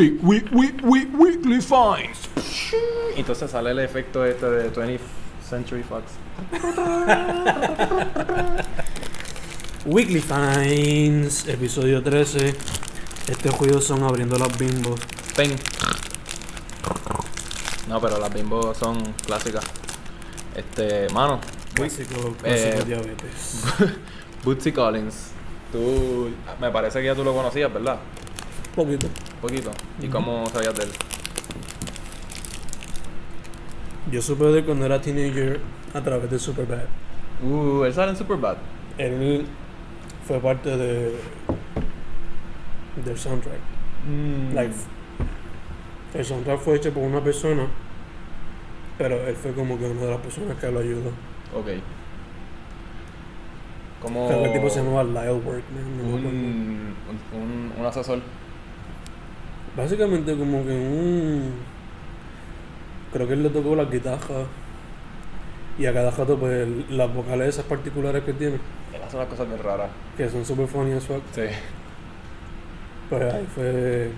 [0.00, 2.28] week, week, week, week, weekly finds.
[3.14, 5.00] Y entonces sale el efecto este de 20th
[5.48, 6.04] Century Fox.
[9.86, 12.54] Weekly Finds, episodio 13.
[13.28, 15.00] Este juego son abriendo las bimbos.
[15.36, 15.54] Pen.
[17.88, 19.64] No, pero las bimbo son clásicas.
[20.54, 21.40] Este, mano,
[21.74, 23.62] Clásico, clásico eh, diabetes.
[24.44, 25.32] Bootsy Collins.
[25.72, 26.30] Tú,
[26.60, 27.98] me parece que ya tú lo conocías, ¿verdad?
[28.74, 29.06] Poquito.
[29.06, 29.70] Un poquito.
[30.02, 30.90] ¿Y cómo sabías de él?
[34.10, 35.60] Yo supe de cuando era teenager
[35.94, 36.84] a través de Superbad.
[37.42, 38.56] Uh, él sale en Superbad.
[38.98, 39.46] Él
[40.26, 41.14] fue parte de
[43.04, 43.58] del soundtrack.
[44.08, 44.54] Mm.
[44.54, 44.74] Like,
[46.14, 47.66] el soundtrack fue hecho por una persona,
[48.98, 51.10] pero él fue como que una de las personas que lo ayudó.
[51.54, 51.68] Ok.
[54.02, 55.98] Como Creo que el tipo se llamaba Lyle Workman.
[55.98, 56.28] no acuerdo.
[56.28, 56.94] un,
[57.34, 58.20] un, un asesor.
[59.80, 61.52] Básicamente como que un...
[63.12, 64.44] Creo que él le tocó la guitarra
[65.78, 68.56] y a cada jato pues las vocales esas particulares que tiene,
[68.94, 69.88] Él hace unas cosas bien raras.
[70.16, 71.22] que son super funny as fuck.
[71.32, 71.42] Sí.
[73.08, 74.10] Pues ahí fue...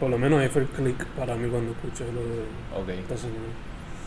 [0.00, 2.98] Por lo menos ahí fue el click para mí cuando escuché lo de Ok.
[3.10, 3.14] esta.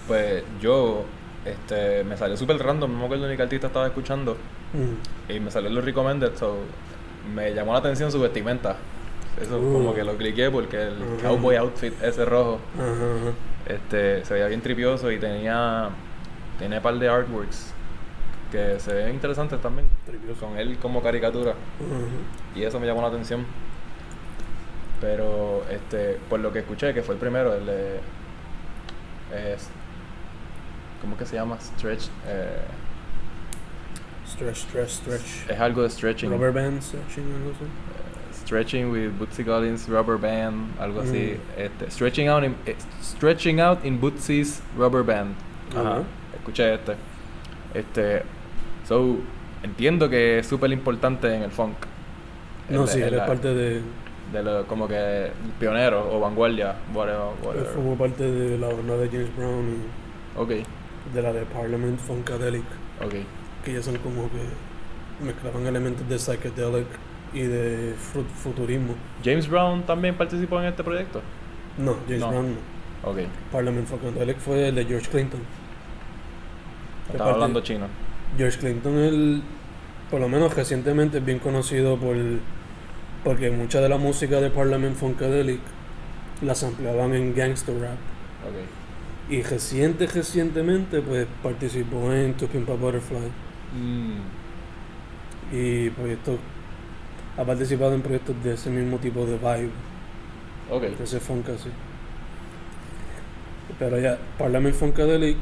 [0.07, 1.05] Pues yo,
[1.45, 4.35] este, me salió súper random, no me acuerdo ni qué artista estaba escuchando.
[4.73, 5.31] Mm.
[5.31, 6.57] Y me salió los recommended, so
[7.33, 8.75] me llamó la atención su vestimenta.
[9.41, 9.73] Eso Uh.
[9.73, 12.59] como que lo cliqué porque el cowboy outfit ese rojo,
[13.67, 15.89] este, se veía bien tripioso y tenía,
[16.59, 17.73] tenía un par de artworks
[18.51, 19.87] que se ven interesantes también.
[20.05, 20.45] Tripioso.
[20.45, 21.55] Con él como caricatura.
[22.55, 23.45] Y eso me llamó la atención.
[25.01, 27.95] Pero, este, por lo que escuché, que fue el primero, el de.
[29.35, 29.67] Es,
[31.01, 31.57] ¿Cómo que se llama?
[31.59, 32.05] Stretch.
[32.27, 32.57] eh,
[34.27, 35.49] Stretch, stretch, stretch.
[35.49, 36.29] es algo de stretching.
[36.31, 37.65] Rubber band stretching, algo así.
[38.45, 41.37] Stretching with Bootsy Collins Rubber Band, algo así.
[41.37, 41.61] Mm.
[41.61, 45.35] Este, stretching, out in, eh, stretching out in Bootsy's Rubber Band.
[45.71, 45.81] Ajá.
[45.81, 46.03] Ajá.
[46.35, 46.95] Escuché este.
[47.73, 48.23] Este.
[48.87, 49.17] So,
[49.63, 51.75] entiendo que es súper importante en el funk.
[52.69, 53.81] No, El- sí, él es parte de...
[54.33, 57.67] de lo, como que pionero o vanguardia, whatever, whatever.
[57.67, 60.49] formó parte de la banda de James Brown y Ok,
[61.13, 62.63] de la de Parliament Funkadelic,
[63.05, 63.13] ok.
[63.63, 66.87] que ya son como que mezclaban elementos de psychedelic
[67.33, 67.93] y de
[68.43, 68.93] futurismo.
[69.23, 71.21] James Brown también participó en este proyecto.
[71.77, 72.29] No, James No.
[72.29, 73.09] Brown no.
[73.09, 73.17] Ok,
[73.51, 75.41] Parliament Funkadelic fue el de George Clinton.
[77.11, 77.87] estaba hablando chino.
[78.37, 79.41] George Clinton, él,
[80.09, 82.15] por lo menos recientemente, es bien conocido por
[83.23, 85.59] porque mucha de la música de Parliament Funkadelic
[86.41, 87.91] la sampleaban en gangster rap.
[88.47, 89.31] Ok.
[89.31, 93.31] Y reciente, recientemente, pues participó en To Pimp a Butterfly.
[93.73, 94.17] Mm,
[95.55, 96.37] Y proyectos,
[97.37, 99.71] ha participado en proyectos de ese mismo tipo de vibe,
[100.69, 101.69] ok, de ese funk así.
[103.79, 105.37] Pero ya, Parliament Funkadelic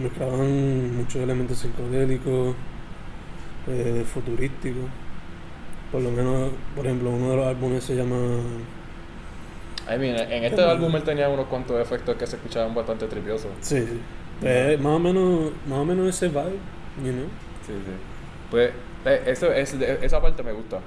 [0.00, 2.54] mezclaban muchos elementos psicodélicos,
[3.68, 4.84] eh, futurísticos.
[5.90, 8.16] Por lo menos, por ejemplo, uno de los álbumes se llama.
[9.86, 13.50] I mean, en este álbum él tenía unos cuantos efectos que se escuchaban bastante tripiosos.
[13.60, 14.00] Sí, sí.
[14.42, 16.58] Eh, más, o menos, más o menos ese vibe,
[17.04, 17.26] you know.
[17.66, 17.92] Sí, sí.
[18.50, 18.72] Pues,
[19.04, 20.78] eso, es, esa parte me gusta.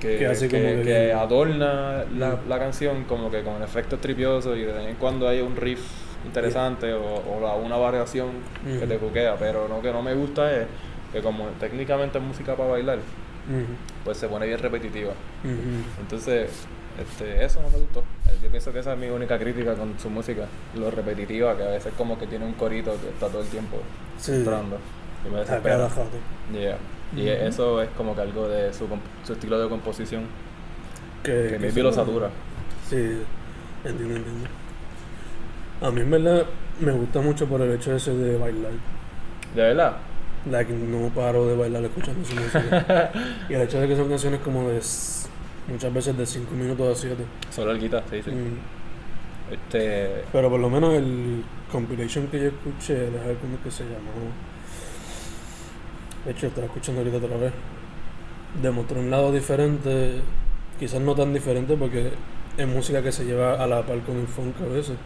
[0.00, 4.56] Que, Que hace que- como que adorna la, la canción como que con efectos tripiosos
[4.56, 5.80] y de vez en cuando hay un riff
[6.24, 8.30] interesante o, o una variación
[8.80, 10.66] que te buquea, pero lo que no me gusta es
[11.12, 12.98] que como técnicamente es música para bailar,
[14.04, 15.12] pues se pone bien repetitiva.
[16.00, 16.50] Entonces,
[17.00, 18.00] este, eso no me gustó.
[18.00, 20.46] Eh, Yo pienso que esa es mi única crítica con su música,
[20.76, 23.76] lo repetitiva, que a veces como que tiene un corito que está todo el tiempo
[24.18, 24.32] Sí.
[24.32, 24.78] entrando.
[25.26, 25.88] Y me desespera.
[26.52, 26.78] Yeah.
[27.14, 28.86] Y eso es como que algo de su,
[29.24, 30.24] su estilo de composición,
[31.22, 32.30] Que, que que se- lo satura.
[32.88, 32.96] Sí,
[33.84, 34.48] entiendo, entiendo.
[35.82, 36.46] A mí en verdad
[36.80, 38.72] me gusta mucho por el hecho ese de bailar.
[39.54, 39.96] ¿De verdad?
[40.50, 43.10] Like, no paro de bailar escuchando su música.
[43.48, 44.80] y el hecho de que son canciones como de
[45.68, 47.24] muchas veces de 5 minutos a 7.
[47.50, 48.30] Solo el guitar, sí, sí.
[48.30, 48.58] Mm.
[49.52, 53.70] Este, Pero por lo menos el compilation que yo escuché, deja ver cómo es que
[53.70, 54.32] se llamó.
[56.24, 57.52] De hecho, estaba escuchando ahorita otra vez.
[58.62, 60.20] Demostró un lado diferente,
[60.78, 62.10] quizás no tan diferente porque
[62.56, 64.96] es música que se lleva a la par con el funk a veces.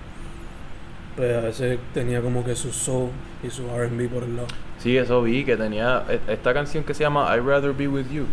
[1.17, 3.09] Pero a veces tenía como que su soul
[3.43, 4.49] y su RB por el lado.
[4.79, 8.11] sí, eso vi, que tenía e- esta canción que se llama I'd Rather Be With
[8.13, 8.27] You.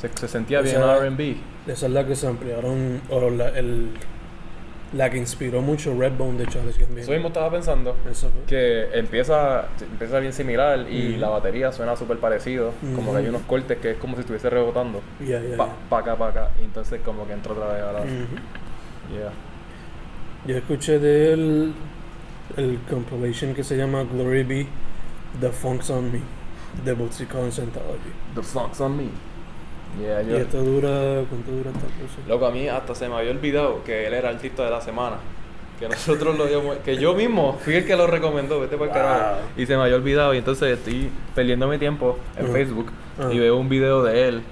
[0.00, 1.36] Se, se sentía bien R&B.
[1.66, 3.88] Esa es la que se ampliaron, o la- el,
[4.92, 7.00] la que inspiró mucho Redbone de Charles Gambino.
[7.02, 7.96] Eso mismo estaba pensando.
[8.10, 8.42] Eso fue.
[8.46, 11.20] Que empieza, empieza bien similar y Ujú.
[11.20, 12.72] la batería suena súper parecido.
[12.96, 13.36] Como que hay Ujú.
[13.36, 15.00] unos cortes que es como si estuviese rebotando.
[15.20, 15.72] Ya, ya, Pa, ya.
[15.88, 16.50] pa acá, pa acá.
[16.60, 18.00] Y entonces como que entra otra vez a la...
[18.00, 18.08] Ujú.
[19.14, 19.32] Yeah.
[20.46, 21.72] Yo escuché de él
[22.56, 24.66] el compilation que se llama Glory Be,
[25.40, 26.20] The Funk's on Me,
[26.84, 28.10] de Bootsy Collins Anthology.
[28.34, 29.04] The Funk's on me.
[29.98, 30.36] Yeah, Y yo...
[30.38, 30.88] esto dura,
[31.28, 32.28] ¿cuánto dura esta cosa?
[32.28, 35.16] Loco, a mí hasta se me había olvidado que él era artista de la semana.
[35.78, 36.76] Que nosotros lo habíamos...
[36.78, 38.94] Que yo mismo fui el que lo recomendó, vete por Wow.
[38.94, 39.36] carajo.
[39.56, 42.52] Y se me había olvidado y entonces estoy perdiendo mi tiempo en Ajá.
[42.52, 43.32] Facebook Ajá.
[43.32, 44.42] y veo un video de él.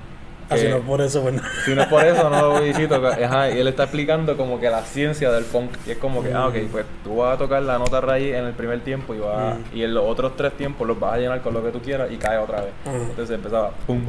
[0.51, 1.43] Así que- no por eso, bueno.
[1.67, 2.95] Si no es por eso, no lo visito.
[3.07, 5.71] Ajá, y él está explicando como que la ciencia del funk.
[5.87, 6.69] Y es como que, ah, ok, Mm.
[6.73, 9.77] pues tú vas a tocar la nota raíz en el primer tiempo y vas Mm.
[9.77, 12.11] y en los otros tres tiempos los vas a llenar con lo que tú quieras
[12.11, 12.71] y cae otra vez.
[12.87, 12.97] Ajá.
[12.97, 14.01] Entonces empezaba, pum,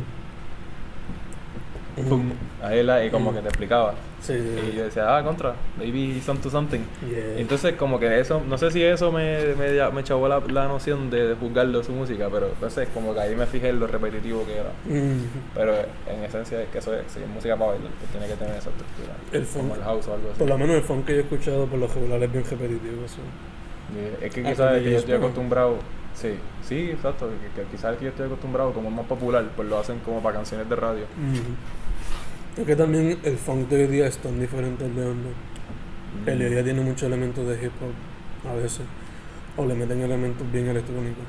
[2.04, 2.32] pum,
[2.64, 3.36] ahí la, y como Mm.
[3.36, 3.94] que te explicaba.
[4.22, 6.82] Sí, Y yo decía, ah, contra, maybe he's onto something.
[7.10, 7.40] Yeah.
[7.40, 11.10] Entonces, como que eso, no sé si eso me, me, me chavó la, la noción
[11.10, 14.46] de, de juzgarlo su música, pero entonces, como que ahí me fijé en lo repetitivo
[14.46, 14.72] que era.
[14.86, 15.24] Mm.
[15.56, 15.74] Pero
[16.08, 18.56] en esencia es que eso es, si es música para bailar, pues tiene que tener
[18.58, 19.14] esa estructura.
[19.32, 19.78] El como funk.
[19.78, 20.40] el house o algo así.
[20.40, 23.06] Por lo menos el funk que yo he escuchado por lo regular es bien repetitivo.
[23.06, 23.18] Eso.
[24.22, 25.78] Es que Ah, quizás yo sí, estoy acostumbrado,
[26.14, 26.36] sí,
[26.68, 29.68] sí, exacto, que, que quizás el que yo estoy acostumbrado, como es más popular, pues
[29.68, 31.06] lo hacen como para canciones de radio.
[31.18, 31.89] Mm.
[32.60, 35.32] Es que también el funk de hoy día es tan diferente al de antes.
[36.26, 38.82] El de hoy día tiene muchos elementos de hip hop a veces.
[39.56, 41.24] O le meten elementos bien electrónicos.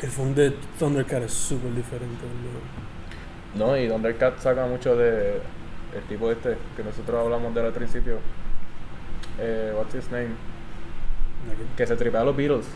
[0.00, 5.34] El funk de Thundercat es súper diferente al de No, y Thundercat saca mucho de
[5.94, 8.18] el tipo este que nosotros hablamos de él al principio.
[9.38, 10.30] Eh, what's his name?
[11.76, 12.66] Que se tripea a los Beatles.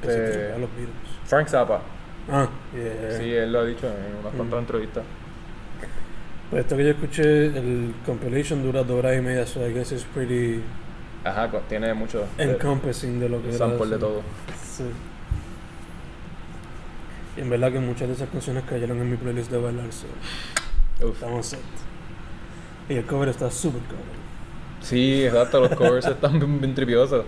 [0.00, 0.96] que se Este, tripea a los Beatles.
[1.26, 1.82] Frank Zappa.
[2.30, 3.18] Ah, yeah.
[3.18, 4.36] Sí, él lo ha dicho en unas Mm.
[4.36, 5.04] cuantas entrevistas.
[6.50, 9.90] Pues esto que yo escuché, el compilation dura dos horas y media, so I guess
[9.92, 10.62] it's pretty
[11.24, 14.22] Ajá, tiene mucho de- encompassing de lo que sample de todo.
[14.62, 14.84] Sí.
[17.36, 20.06] Y en verdad que muchas de esas canciones cayeron en mi playlist de bailar, so
[21.04, 21.14] Uf.
[21.14, 21.60] estamos set.
[22.88, 24.26] Y el cover está súper cabrón.
[24.80, 27.24] Sí, exacto, los covers están bien, bien tripiosos.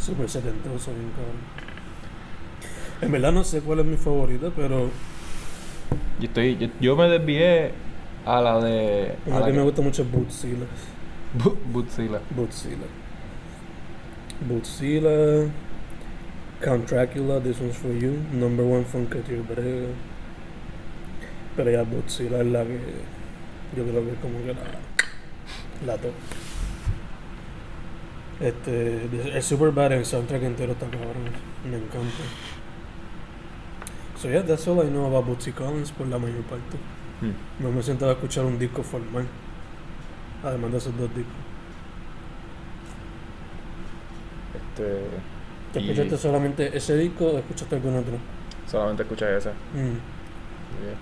[0.00, 1.64] Súper setentoso, bien cabrón.
[3.02, 4.88] En verdad no sé cuál es mi favorita, pero
[6.20, 7.72] Yo, estoy, yo, yo me desvié
[8.26, 9.14] a la de.
[9.30, 10.66] a la que que- me gusta mucho es Bootzilla.
[11.72, 12.20] Bootsila.
[14.48, 15.46] Bootsila.
[16.60, 18.12] Count Dracula, This One's For You.
[18.32, 19.88] Number One Funketeer Brega.
[21.56, 22.78] Pero ya Bootsila es la que
[23.76, 26.12] yo creo que es como que la, la top.
[28.40, 31.30] Este, es super bad, el soundtrack entero está cabrón.
[31.68, 32.24] Me encanta.
[34.24, 36.78] So yeah, that's all I know about Bootsy Collins por la mayor parte.
[37.20, 37.32] Hmm.
[37.62, 39.26] No me he sentado a escuchar un disco formal.
[40.42, 41.34] Además de esos dos discos.
[44.54, 44.96] Este.
[45.74, 48.14] ¿Te y escuchaste solamente ese disco o escuchaste algún otro?
[48.66, 49.50] Solamente escuché ese.
[49.50, 49.76] Mm.
[50.80, 50.96] Yeah.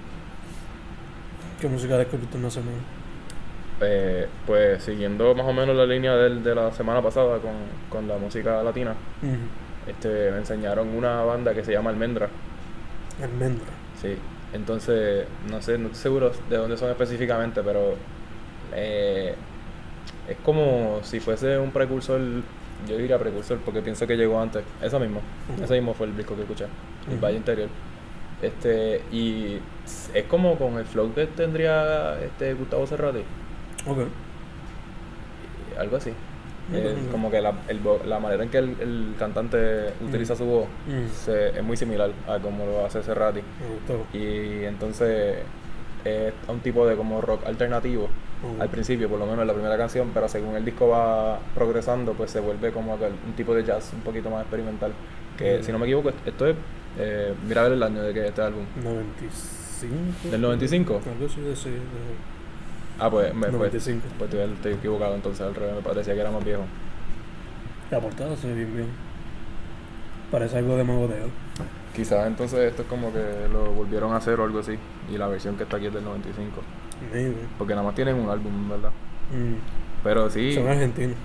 [1.61, 2.79] ¿Qué música descubriste en una semana?
[3.83, 7.53] Eh, pues siguiendo más o menos la línea del- de, la semana pasada con,
[7.89, 9.89] con la música latina, Mm.
[9.91, 12.29] este, me enseñaron una banda que se llama Almendra.
[13.23, 13.67] Almendra.
[14.01, 14.17] Sí.
[14.53, 17.95] Entonces, no sé, no estoy seguro de dónde son específicamente, pero
[18.75, 19.35] eh,
[20.29, 22.21] es como si fuese un precursor,
[22.87, 24.63] yo diría precursor porque pienso que llegó antes.
[24.83, 25.21] Eso mismo,
[25.55, 25.65] Ujú.
[25.65, 26.67] ese mismo fue el disco que escuché,
[27.11, 27.19] el.
[27.19, 27.69] Valle Interior.
[28.43, 29.59] Este, y
[30.13, 33.21] es como con el flow que tendría este Gustavo Cerrati.
[33.87, 33.99] Ok.
[35.79, 36.13] algo así.
[36.73, 40.67] Eh, como que la, el la manera en que el, el cantante utiliza su voz
[40.87, 41.09] Mm.
[41.13, 43.41] se- es muy similar a como lo hace Cerrati.
[44.13, 45.39] Y entonces
[46.05, 48.61] es un tipo de como rock alternativo Ok.
[48.61, 52.13] al principio, por lo menos en la primera canción, pero según el disco va progresando,
[52.13, 54.93] pues se vuelve como un tipo de jazz un poquito más experimental.
[55.37, 55.63] Que Mm.
[55.65, 56.57] si no me equivoco, esto es,
[56.99, 58.65] eh, mira a ver el año de que este álbum.
[58.83, 60.31] 95.
[60.31, 61.01] ¿Del 95?
[61.13, 61.71] Algo así de ese.
[61.71, 62.32] de-
[63.03, 64.03] Ah, pues, me, pues, 95.
[64.17, 66.63] pues estoy, estoy equivocado entonces, al revés, me parecía que era más viejo.
[67.91, 68.89] La portada se ve bien bien.
[70.31, 71.17] Parece algo de Mago de.
[71.97, 74.79] Quizás entonces esto es como que lo volvieron a hacer o algo así.
[75.13, 76.63] Y la versión que está aquí es del 95.
[77.13, 77.35] Maybe.
[77.59, 78.91] Porque nada más tienen un álbum, ¿verdad?
[79.33, 79.57] Mm.
[80.05, 80.55] Pero sí.
[80.55, 81.17] Son argentinos.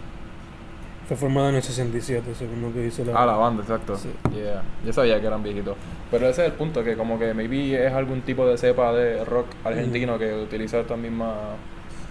[1.07, 3.21] Fue formada en el 67, según lo que dice la.
[3.21, 3.95] Ah, la banda, exacto.
[3.95, 4.09] Sí.
[4.33, 4.63] Yeah.
[4.83, 5.77] Yo sabía que eran viejitos.
[6.09, 9.25] Pero ese es el punto, que como que maybe es algún tipo de cepa de
[9.25, 11.55] rock argentino que utiliza esta misma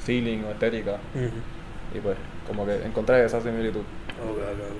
[0.04, 0.98] feeling o estética.
[1.94, 3.82] Y pues, como que encontré esa similitud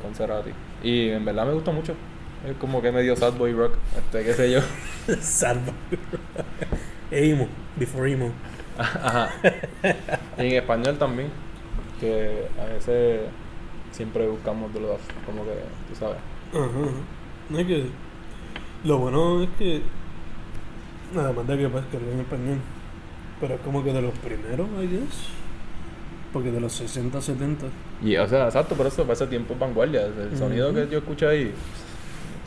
[0.02, 0.50] con Cerati.
[0.82, 1.94] Y en verdad me gustó mucho.
[2.46, 4.60] Es como que medio sad boy rock, este, qué sé yo.
[5.20, 5.98] Sad boy.
[7.10, 7.48] Emo.
[7.76, 8.30] Before emo.
[8.78, 9.30] Ajá.
[10.38, 11.28] y en español también.
[11.98, 13.20] Que a veces
[13.90, 15.52] siempre buscamos de los como que,
[15.88, 16.18] tú sabes.
[16.52, 16.90] Ajá.
[17.48, 17.86] No es que.
[18.84, 19.82] Lo bueno es que.
[21.14, 22.58] Nada más de que pues que en español.
[23.40, 25.28] Pero es como que de los primeros, I guess.
[26.32, 27.66] Porque de los 60, 70.
[28.02, 30.06] Y, o sea, exacto, por eso para ese tiempo vanguardia.
[30.06, 31.52] El sonido que yo escucho ahí,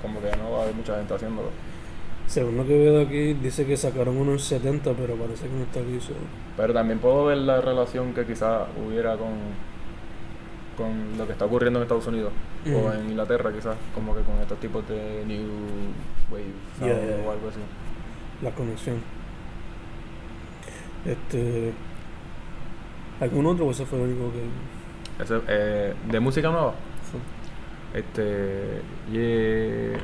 [0.01, 1.50] como que no va a haber mucha gente haciéndolo.
[2.27, 5.63] Según lo que veo aquí, dice que sacaron uno en 70, pero parece que no
[5.63, 6.00] está aquí.
[6.00, 6.13] so-
[6.57, 9.29] Pero también puedo ver la relación que quizás hubiera con,
[10.77, 12.31] con lo que está ocurriendo en Estados Unidos
[12.66, 12.92] o Ujú.
[12.92, 15.48] en Inglaterra, quizás, como que con estos tipos de New
[16.32, 16.44] Wave
[16.78, 17.28] sound Yeah, yeah.
[17.28, 17.60] o algo así.
[18.42, 18.98] la conexión.
[21.06, 21.74] Este.
[23.22, 25.24] ¿Algún otro o ese fue el único que.?
[25.24, 26.74] Ese, eh, ¿De música nueva?
[27.12, 28.00] fue?
[28.00, 28.82] Este.
[29.12, 29.98] y-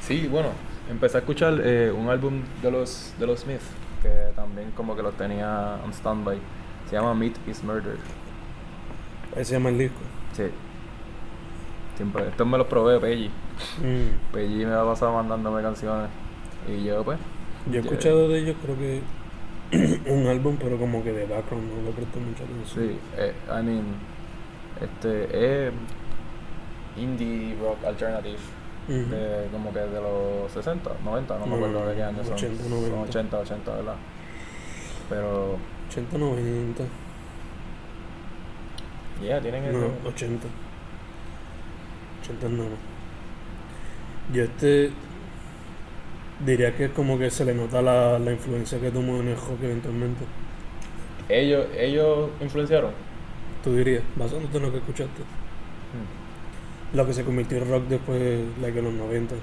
[0.00, 0.48] sí, bueno,
[0.90, 3.64] empecé a escuchar eh, un álbum de los, de los Smiths,
[4.02, 6.38] que también como que los tenía on standby.
[6.88, 7.96] Se llama Meat is Murder.
[9.36, 9.98] Ahí se llama el disco.
[10.34, 10.44] Sí.
[11.96, 13.28] Siempre, estos me los probé, Peggy.
[13.28, 14.32] Mm.
[14.32, 16.08] Peggy me ha pasado mandándome canciones.
[16.68, 17.18] Y yo, pues.
[17.70, 19.02] Yo he escuchado de ellos, creo que.
[20.10, 22.88] un álbum, pero como que de background, no le presté mucha atención.
[22.88, 23.84] Sí, eh, I mean.
[24.80, 25.72] Este es.
[26.96, 28.38] Indie rock alternative.
[28.88, 28.98] Ujú.
[29.10, 32.32] de, como que de los 60, 90, no me acuerdo de qué año son.
[32.32, 33.00] 80, Son 90.
[33.02, 33.94] 80, 80, ¿verdad?
[35.08, 35.56] Pero,
[35.88, 36.84] 80, 90.
[39.24, 39.78] ya, tienen eso.
[39.78, 40.46] No, 80.
[40.48, 40.61] 80
[42.50, 42.64] no.
[44.32, 44.90] Yo este.
[46.44, 49.36] Diría que es como que se le nota la, la influencia que tomó en el
[49.36, 50.24] rock eventualmente.
[51.28, 52.92] Ellos, ellos influenciaron.
[53.62, 55.22] Tú dirías, basándote en lo que escuchaste.
[56.92, 59.34] Lo que se convirtió en rock después, like, en los 90.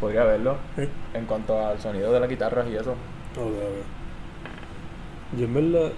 [0.00, 0.56] Podría verlo.
[0.76, 0.88] ¿Eh?
[1.14, 2.92] En cuanto al sonido de las guitarras y eso.
[3.36, 3.84] Ok, ok.
[5.38, 5.92] Yo en verdad,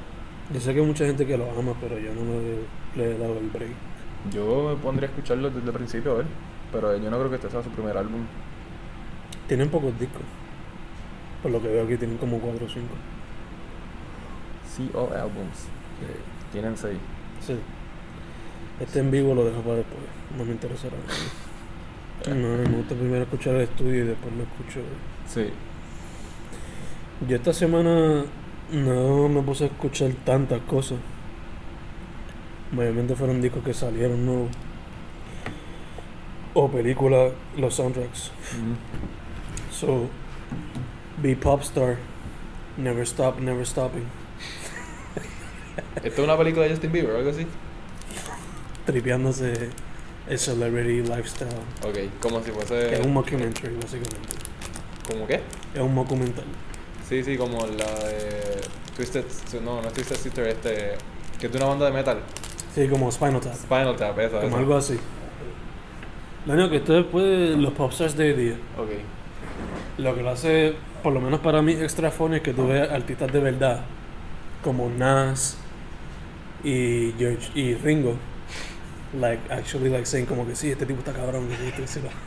[0.52, 3.18] yo sé que hay mucha gente que lo ama, pero yo no le, le he
[3.18, 3.76] dado el break.
[4.32, 6.26] Yo pondría a escucharlo desde el principio, a ver.
[6.72, 8.22] Pero yo no creo que este sea su primer álbum.
[9.48, 10.22] Tienen pocos discos.
[11.42, 12.86] Por lo que veo aquí tienen como 4 o 5.
[14.76, 15.68] CO Albums.
[16.52, 16.98] Tienen seis.
[17.46, 17.56] Sí.
[18.80, 20.00] Este en vivo lo dejo para después.
[20.36, 20.96] No me interesará.
[22.28, 24.80] No, me gusta primero escuchar el estudio y después lo escucho.
[25.26, 25.48] Sí.
[27.26, 28.24] Yo esta semana
[28.72, 30.98] no me puse a escuchar tantas cosas.
[32.72, 34.50] Mayormente fueron discos que salieron nuevos.
[36.54, 38.30] O películas, los soundtracks.
[39.72, 40.08] So,
[41.22, 41.96] be popstar.
[42.76, 44.04] Never stop, never stopping.
[45.96, 47.46] ¿Esto es una película de Justin Bieber o algo así?
[48.86, 49.70] Tripeándose
[50.28, 51.48] el celebrity lifestyle.
[51.82, 52.94] Ok, como si fuese.
[52.94, 54.34] Es un mockumentary, básicamente.
[55.08, 55.40] ¿Cómo qué?
[55.74, 56.44] Es un documental.
[57.08, 58.60] Sí, sí, como la de
[58.96, 59.24] Twisted,
[59.64, 60.92] no, no es Twisted Sister, este,
[61.40, 62.20] que es de una banda de metal,
[62.74, 63.54] Sí, como Spinal Tap.
[63.54, 64.98] Spinal Tap, esa, Como algo así.
[66.46, 68.54] Lo único que esto es después de los popstars de hoy día.
[68.78, 68.88] Ok,
[69.98, 72.90] Lo que lo hace, por lo menos para mí, extra funny es que tú ves
[72.90, 73.82] artistas de verdad,
[74.62, 75.58] como Nas
[76.64, 78.14] y George y Ringo,
[79.18, 82.00] like actually like saying como que sí, este tipo está cabrón, que sí, este sí
[82.00, 82.20] lo otro".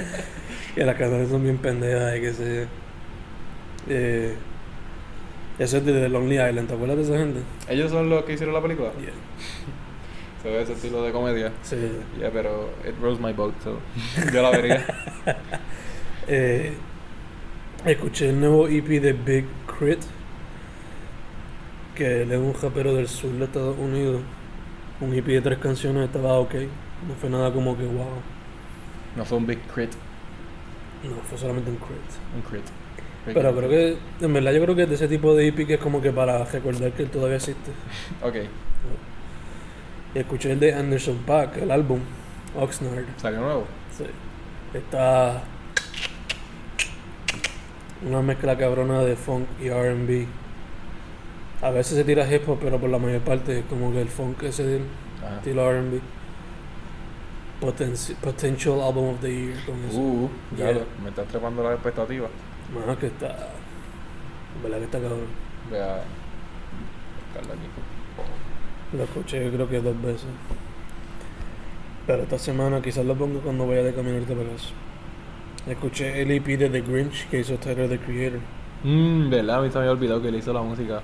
[0.76, 2.66] Y las canciones son bien pendejas y que se
[3.88, 4.34] eh,
[5.60, 7.40] eso es de The Lonely Island, ¿te acuerdas de esa gente?
[7.68, 8.90] ellos son los que hicieron la película.
[9.00, 9.10] Yeah.
[10.42, 11.52] Se ve ese estilo de comedia.
[11.62, 11.76] Sí.
[12.18, 13.78] Yeah, pero it rose my boat, so
[14.32, 14.84] yo la vería.
[16.32, 16.74] Eh,
[17.84, 19.98] escuché el nuevo EP de Big Crit,
[21.96, 24.20] que él es un rapero del sur de Estados Unidos.
[25.00, 26.54] Un EP de tres canciones estaba ok,
[27.08, 28.06] no fue nada como que wow.
[29.16, 29.90] No fue un big crit,
[31.02, 31.98] No, fue solamente un crit.
[32.36, 32.64] un crit.
[33.26, 35.74] Pero creo que, en verdad, yo creo que es de ese tipo de EP que
[35.74, 37.70] es como que para recordar que él todavía existe.
[38.22, 38.36] Ok,
[40.14, 42.00] Y escuché el de Anderson Paak, el álbum,
[42.58, 43.04] Oxnard.
[43.18, 43.64] salió nuevo.
[43.96, 44.04] Sí.
[44.74, 45.42] Está
[48.08, 50.26] una mezcla cabrona de funk y RB.
[51.62, 54.08] A veces se tira hip hop, pero por la mayor parte es como que el
[54.08, 54.80] funk ese
[55.24, 55.36] Ajá.
[55.36, 56.00] estilo RB.
[57.60, 59.98] Poten- Potential Album of the Year con eso.
[59.98, 60.72] Uh, ya Yeah.
[60.72, 62.30] lo- me estás trepando las expectativas.
[62.74, 63.48] Más que está.
[64.62, 65.26] ¿Verdad que está cabrón?
[65.68, 66.02] Voy a
[67.26, 68.96] buscarlo aquí.
[68.96, 70.26] Lo escuché creo que dos veces.
[72.06, 74.68] Pero esta semana quizás lo pongo cuando vaya de camino ahorita para casa.
[75.66, 78.40] Escuché el EP de The Grinch que hizo Tyler the Creator.
[78.82, 81.02] Mmm, verdad, a mí se me había olvidado que le hizo la música.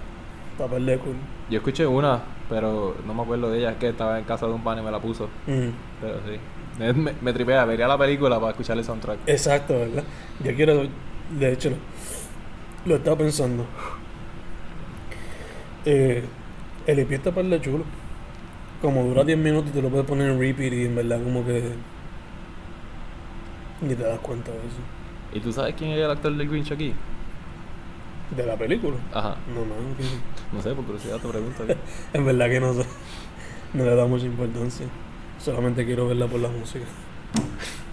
[0.58, 1.16] De cool.
[1.50, 4.54] Yo escuché una, pero no me acuerdo de ella, es que estaba en casa de
[4.54, 5.26] un pan y me la puso.
[5.46, 5.68] Mm.
[6.00, 6.40] Pero sí.
[6.78, 9.18] Me, me, me tripea, vería la película para escuchar el soundtrack.
[9.26, 10.02] Exacto, ¿verdad?
[10.42, 10.84] Yo quiero,
[11.30, 11.76] de hecho, lo,
[12.86, 13.64] lo estaba pensando.
[15.84, 16.24] Eh,
[16.86, 17.84] el EP está para chulo.
[18.82, 21.72] Como dura 10 minutos, te lo puedes poner en repeat y en verdad, como que.
[23.80, 24.78] Ni te das cuenta de eso.
[25.34, 26.94] ¿Y tú sabes quién es el actor del Grinch aquí?
[28.36, 28.96] De la película.
[29.12, 29.36] Ajá.
[29.54, 31.64] No, no, que- No sé, por curiosidad te pregunto.
[32.12, 32.84] en verdad que no sé.
[33.74, 34.86] No le da mucha importancia.
[35.38, 36.84] Solamente quiero verla por la música.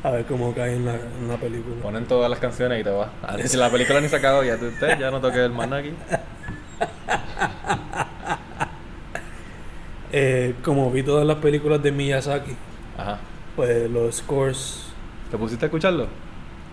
[0.03, 1.75] A ver cómo cae en la, en la película.
[1.81, 3.09] Ponen todas las canciones y te vas.
[3.21, 5.51] A ver, si la película ni se acabó, ya, tú- usted ya no toque el
[5.51, 5.91] maná aquí.
[10.15, 12.51] Eh, como vi todas las películas de Miyazaki,
[12.97, 13.17] Ajá.
[13.55, 14.83] pues los scores
[15.31, 16.05] ¿Te pusiste a escucharlo?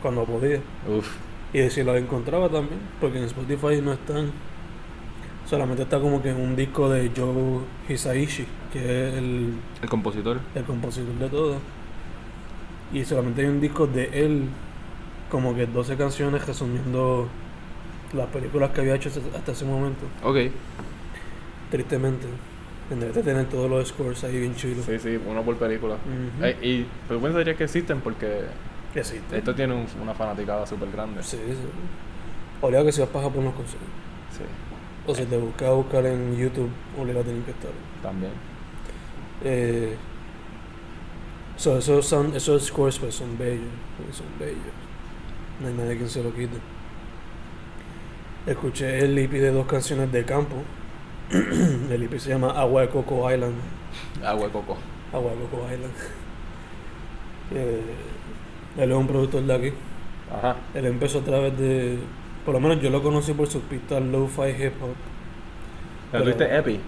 [0.03, 0.59] cuando podía.
[0.87, 1.09] Uf.
[1.55, 4.31] Y si los encontraba también, porque en Spotify no están.
[5.49, 10.39] Solamente está como que un disco de Joe Hisaishi, que es el, El compositor.
[10.55, 11.57] el compositor de todo.
[12.93, 14.45] Y solamente hay un disco de él,
[15.31, 17.29] como que 12 canciones resumiendo
[18.13, 20.05] las películas que había hecho hasta- ese momento.
[20.25, 20.37] Ok.
[21.71, 22.27] Tristemente.
[22.89, 24.85] Tendría que tener todos los scores ahí bien chilos.
[24.85, 25.95] Sí, sí, uno por película.
[25.95, 26.45] Ujú.
[26.45, 28.41] Eh, y pero pensaría que existen porque
[28.93, 29.21] Que sí.
[29.33, 31.23] esto tiene un- una fanaticada súper grande.
[31.23, 31.55] Sí, sí.
[32.61, 33.87] Obligado que si vas para Japón los consigues.
[34.37, 34.43] Sí,
[35.07, 36.69] O si te buscas a buscar en YouTube,
[36.99, 37.71] obligado tienen que estar.
[38.03, 38.33] también.
[39.45, 39.95] Eh,
[41.61, 43.61] so, esos, son, esos scores pues son bellos,
[43.99, 44.57] pues, son bellos.
[45.61, 46.57] No hay nadie quien se lo quite.
[48.47, 50.57] Escuché el EP de dos canciones de campo.
[51.31, 53.55] el EP se llama Agua de Coco Island.
[54.25, 54.79] Agua de coco.
[55.13, 55.93] Agua de Coco Island.
[57.53, 57.83] Eh,
[58.79, 59.73] él es un productor de aquí.
[60.33, 60.55] Ajá.
[60.73, 61.99] Él empezó a través de.
[62.45, 64.95] Por lo menos yo lo conocí por sus pistas lo-fi hip hop.
[66.13, 66.81] Pero tú dijiste Epi.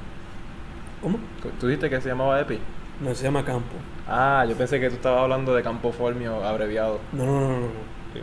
[1.02, 1.18] ¿Cómo?
[1.58, 2.60] Tú dijiste que se llamaba Epi.
[3.02, 3.74] No, se llama Campo.
[4.06, 7.00] Ah, yo pensé que tú estabas hablando de campo formio abreviado.
[7.12, 7.66] No, no, no, no.
[8.14, 8.20] Sí.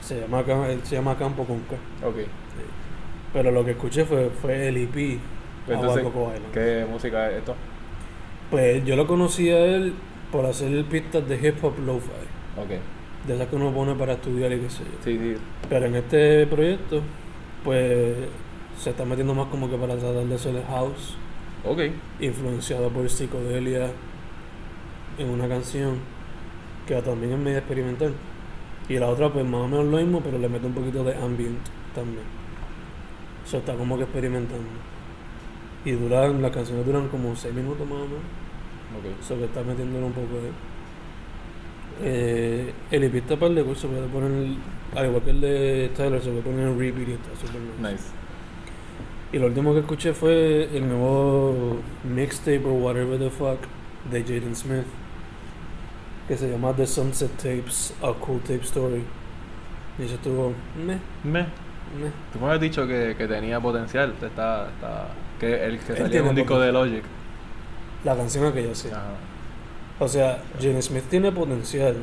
[0.00, 0.44] Se llama,
[0.84, 1.74] se llama Campo con K.
[2.06, 2.16] Ok.
[3.32, 5.18] Pero lo que escuché fue, fue el EP
[5.68, 6.06] entonces.
[6.52, 7.54] ¿qué música es esto?
[8.50, 9.94] Pues yo lo conocí a él
[10.30, 12.10] por hacer pistas de hip hop lo-fi.
[12.56, 12.80] Ok.
[13.26, 14.98] De esas que uno pone para estudiar y qué sé yo.
[15.02, 15.36] Sí, sí.
[15.68, 17.02] Pero en este proyecto,
[17.64, 18.14] pues
[18.78, 21.16] se está metiendo más como que para tratar de hacer el house,
[21.64, 21.80] Ok.
[22.20, 23.90] influenciado por psicodelia
[25.18, 25.96] en una canción
[26.86, 28.12] que también es medio experimental.
[28.88, 31.14] Y la otra, pues más o menos lo mismo, pero le mete un poquito de
[31.16, 31.58] ambient
[31.94, 32.24] también.
[33.44, 34.64] Eso está como que experimentando.
[35.84, 38.22] Y duran, las canciones duran como 6 minutos más o menos.
[38.98, 39.20] Ok.
[39.20, 40.50] Eso que está metiéndole un poco de.
[42.02, 44.56] Eh, el está para el de curso, se puede poner,
[44.94, 47.92] al igual que el de Tyler, se puede poner en repeat y está súper nice.
[47.92, 48.04] Nice.
[49.32, 53.58] Y lo último que escuché fue el nuevo mixtape o whatever the fuck
[54.10, 54.86] de Jaden Smith,
[56.28, 59.04] que se llama The Sunset Tapes, A Cool Tape Story.
[59.98, 61.40] Y eso estuvo, meh, Me.
[61.40, 61.46] meh.
[62.32, 64.12] Tú me habías dicho que, que tenía potencial.
[64.12, 65.08] Está, está,
[65.40, 67.02] que el que salía en tiene un disco de Logic.
[68.04, 68.88] La canción aquella sí.
[68.88, 69.14] Ajá.
[69.98, 71.96] O sea, Jaden Smith tiene potencial.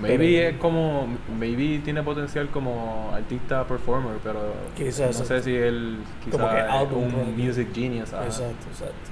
[0.00, 1.06] Maybe Pero- es como.
[1.38, 4.40] Maybe tiene potencial como artista performer, pero.
[4.76, 5.98] Quizás, No sé si él.
[6.30, 8.12] Como Quizás que es album un music genius.
[8.12, 8.26] ajá.
[8.26, 9.10] Exacto, exacto.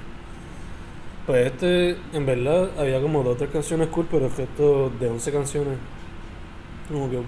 [1.25, 5.09] Pues este, en verdad, había como dos o tres canciones cool, pero el resto de
[5.09, 5.77] 11 canciones,
[6.87, 7.19] como que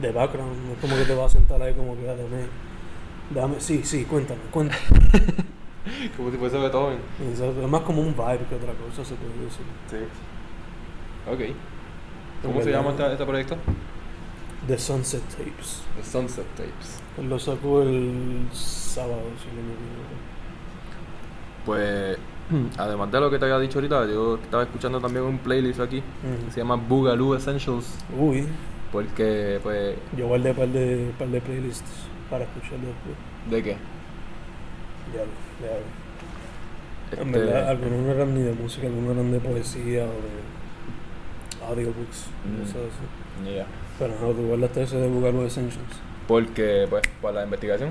[0.00, 2.46] de background, no es como que te vas a sentar ahí como que, ah, dame,
[3.34, 4.80] dame, sí, sí, cuéntame, cuéntame.
[6.16, 6.98] Como si fuese Beethoven.
[7.30, 9.64] Exacto, Es más como un vibe que otra cosa, se puede decir.
[9.90, 9.96] Sí.
[11.32, 11.56] Ok.
[12.42, 13.56] ¿Cómo En se llama este, este proyecto?
[14.66, 15.82] The Sunset Tapes.
[15.94, 17.02] The Sunset Tapes.
[17.16, 20.22] Lo sacó el sábado, si no me equivoco.
[21.64, 22.18] Pues,
[22.76, 26.02] además de lo que te había dicho ahorita, yo estaba escuchando también un playlist aquí
[26.44, 28.06] que se llama Boogaloo Essentials.
[28.08, 28.48] Uy,
[28.90, 33.16] Porque, pues, yo guardé un par de, par de playlists para escuchar después.
[33.44, 33.76] ¿de qué?
[35.06, 35.24] Ya,
[35.58, 35.78] ya.
[37.10, 40.44] En Este, verdad, algunos no eran ni de música, algunos eran de poesía o de
[41.68, 42.60] audiobooks, Mm.
[42.62, 43.54] cosas así.
[43.56, 43.66] ya.
[43.98, 45.84] Pero no, tú guardaste ese de Boogaloo Essentials.
[46.26, 47.90] Porque, pues, para la investigación,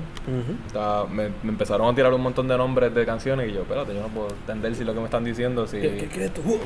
[0.66, 3.92] estaba- me, me empezaron a tirar un montón de nombres de canciones y yo, espérate,
[3.94, 5.80] yo no puedo entender si lo que me están diciendo, si...
[5.80, 6.42] ¿Qué, qué, qué es esto?
[6.44, 6.58] Uh, uh, uh.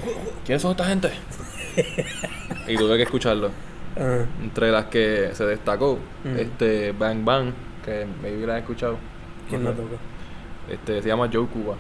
[0.45, 1.11] ¿Quiénes son esta gente?
[2.69, 3.51] y tuve que escucharlo.
[4.43, 5.99] Entre las que se destacó,
[6.37, 7.53] este Bang Bang,
[7.85, 8.97] que maybe la escuchado.
[9.49, 9.97] ¿Quién la toca?
[10.71, 11.75] Este, se llama Joe Cuba.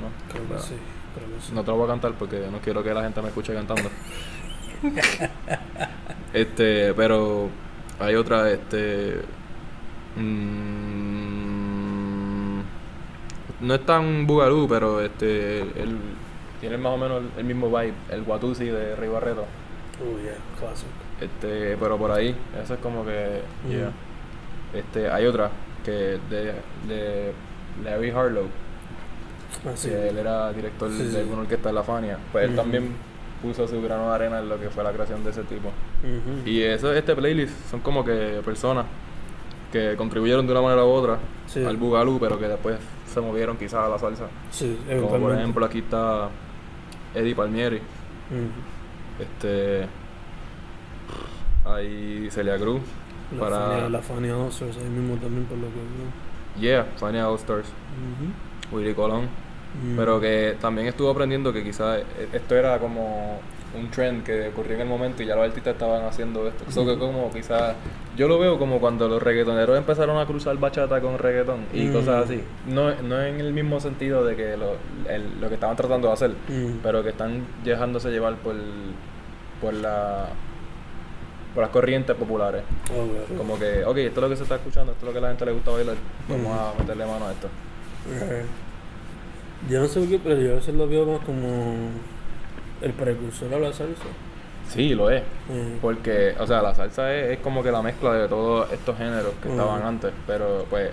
[0.00, 0.32] ¿no?
[0.32, 0.74] Creo que sí,
[1.16, 1.52] creo que sí.
[1.54, 3.82] No te lo voy a cantar porque no quiero que la gente me escuche cantando.
[6.32, 7.48] este, pero
[7.98, 9.20] hay otra, este.
[10.16, 11.30] mm,
[13.60, 15.60] no es tan bugalú, pero este.
[15.60, 15.98] Él
[16.60, 19.44] tiene más o menos el, el mismo vibe, el Watusi de Rey Barreto.
[20.02, 20.88] Oh, yeah, classic.
[21.20, 23.42] Este, pero por ahí, eso es como que.
[23.66, 23.70] Mm.
[23.70, 23.90] yeah.
[24.72, 25.50] Este, hay otra
[25.84, 26.54] que de,
[26.86, 27.32] de
[27.84, 28.46] Larry Harlow,
[29.72, 29.88] Así.
[29.88, 31.16] que él era director Sí, sí.
[31.16, 32.60] de una orquesta en la Fania, pues él Ujú.
[32.60, 32.92] también
[33.42, 35.70] puso su grano de arena en lo que fue la creación de ese tipo.
[36.44, 38.86] Y eso, este playlist son como que personas
[39.72, 41.64] que contribuyeron de una manera u otra Sí.
[41.64, 42.76] al Bugalú, pero que después
[43.06, 44.26] se movieron quizás a la salsa.
[44.50, 46.28] Sí, Como por ejemplo aquí está
[47.14, 47.80] Eddie Palmieri,
[49.20, 49.86] este
[51.64, 52.80] hay Celia Cruz
[53.32, 56.60] La para Fania, la Fania Oscars ahí mismo también por lo que veo.
[56.60, 58.76] Yeah, Fania All Stars, Ujú.
[58.76, 59.28] Willy Colón,
[59.82, 59.96] Mm.
[59.96, 62.00] pero que también estuvo aprendiendo que quizás
[62.32, 63.38] esto era como
[63.78, 66.64] un trend que ocurrió en el momento y ya los artistas estaban haciendo esto.
[66.68, 67.74] Eso que como quizás
[68.16, 71.92] yo lo veo como cuando los reggaetoneros empezaron a cruzar bachata con reggaetón y Mm.
[71.92, 72.42] cosas así.
[72.66, 74.72] No, no en el mismo sentido de que lo,
[75.08, 76.78] el- lo que estaban tratando de hacer, Mm.
[76.82, 78.56] pero que están dejándose llevar por
[79.60, 80.26] por la
[81.54, 82.62] por las corrientes populares.
[82.96, 83.36] Oh.
[83.36, 85.22] Como que, ok, esto es lo que se está escuchando, esto es lo que a
[85.22, 85.96] la gente le gusta bailar,
[86.28, 87.48] vamos a meterle mano a esto.
[88.08, 88.42] Eh,
[89.68, 91.74] Yo no sé por qué, pero yo a veces lo veo más como
[92.80, 94.04] el precursor a la salsa.
[94.68, 95.22] Sí, lo es.
[95.50, 98.96] Eh, Porque, o sea, la salsa es, es como que la mezcla de todos estos
[98.96, 99.58] géneros que Ujú.
[99.60, 100.90] estaban antes, pero pues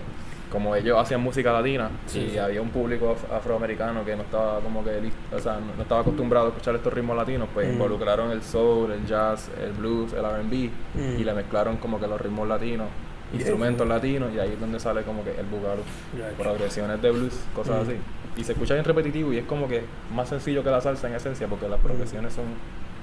[0.52, 2.38] como ellos hacían música latina Sí, y sí.
[2.38, 6.02] había un público af- afroamericano que no estaba como que o sea, no, no estaba
[6.02, 7.74] acostumbrado a escuchar estos ritmos latinos, pues Mm.
[7.74, 11.20] involucraron el soul, el jazz, el blues, el R&B Mm.
[11.20, 12.88] y le mezclaron como que los ritmos latinos,
[13.34, 15.82] instrumentos latinos y ahí es donde sale como que el bugalú,
[16.18, 16.38] Ya, ya.
[16.38, 17.90] progresiones de blues, cosas Mm.
[17.90, 17.98] así.
[18.38, 21.16] Y se escucha bien repetitivo y es como que más sencillo que la salsa en
[21.16, 22.46] esencia porque las progresiones son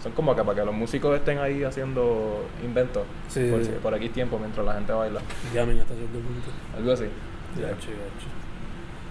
[0.02, 3.70] son como que para que los músicos estén ahí haciendo inventos Sí, por, sí.
[3.82, 5.20] por aquí tiempo mientras la gente baila.
[5.54, 6.50] Llamen hasta cierto punto.
[6.76, 7.04] Algo así.
[7.58, 7.88] Gacho.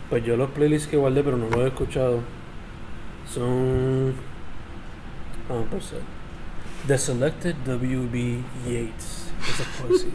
[0.10, 2.20] Pues yo los playlists que guardé, pero no los he escuchado,
[3.28, 4.14] son.
[5.50, 6.00] Vamos a empezar.
[6.88, 8.40] The Selected W.B.
[8.68, 9.32] Yeats.
[9.50, 10.10] Esa es poesía.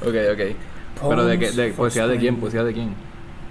[0.00, 0.56] Ok, ok.
[1.10, 2.94] Pero de qué, de Poems poesía de quién, poesía de quién.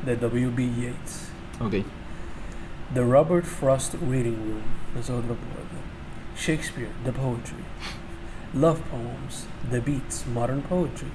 [0.06, 0.64] De W.B.
[0.82, 1.25] Yeats.
[1.62, 1.84] Ok.
[2.94, 4.62] The Robert Frost Reading Room.
[5.00, 5.80] Es otro poeta.
[6.38, 7.64] Shakespeare, The Poetry.
[8.54, 11.08] Love Poems, The Beats, Modern Poetry.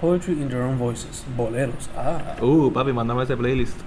[0.00, 1.24] Poetry in Their Own Voices.
[1.36, 1.88] Boleros.
[1.96, 3.78] Ah, Uh, papi, mándame ese playlist.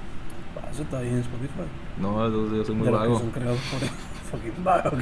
[0.57, 1.67] ah, eso está ahí en Spotify.
[1.97, 3.19] No, yo, yo soy muy de vago.
[3.19, 3.79] son creados por
[4.39, 4.91] fucking vago.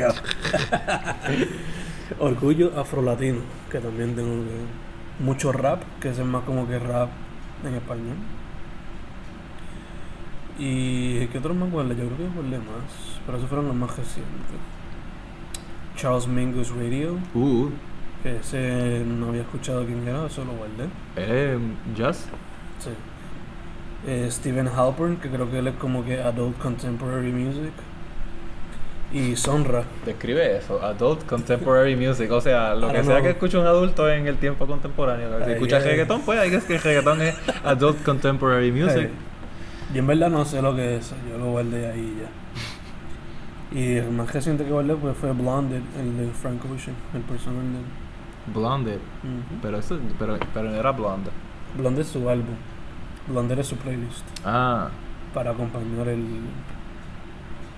[2.20, 3.40] Orgullo afrolatino,
[3.72, 4.44] que también tengo
[5.20, 7.10] mucho rap, que es más como que rap
[7.66, 8.18] en español.
[10.60, 11.96] Y ¿qué otros más guardé?
[11.96, 14.32] Yo creo que guardé más, pero esos fueron los más recientes.
[15.96, 17.70] Charles Mingus Radio, Uh,
[18.22, 20.86] que ese no había escuchado quién era, eso lo guardé.
[21.16, 21.58] eh,
[21.96, 22.28] jazz.
[22.80, 22.90] Sí.
[24.06, 27.72] Eh, Stephen Halpern, que creo que él es como que Adult Contemporary Music.
[29.14, 33.22] Y Sonra, Describe eso, adult contemporary music, o sea, lo que sea know.
[33.22, 35.38] que escuche un adulto en el tiempo contemporáneo.
[35.38, 35.84] Si Ay, escucha ay.
[35.84, 39.10] reggaetón, pues hay que es que el reggaetón es adult contemporary music.
[39.94, 43.78] Yo en verdad no sé lo que es, yo lo guardé ahí ya.
[43.80, 47.62] Y el más reciente que guardé pues, fue Blonded, el de Frank Ocean, el personal
[47.62, 48.54] de él.
[48.54, 49.00] Blonded,
[49.62, 51.30] pero eso, pero, pero era blonde.
[51.78, 52.56] Blonded es su álbum,
[53.28, 54.90] Blonded es su playlist, Ah,
[55.34, 56.26] para acompañar el...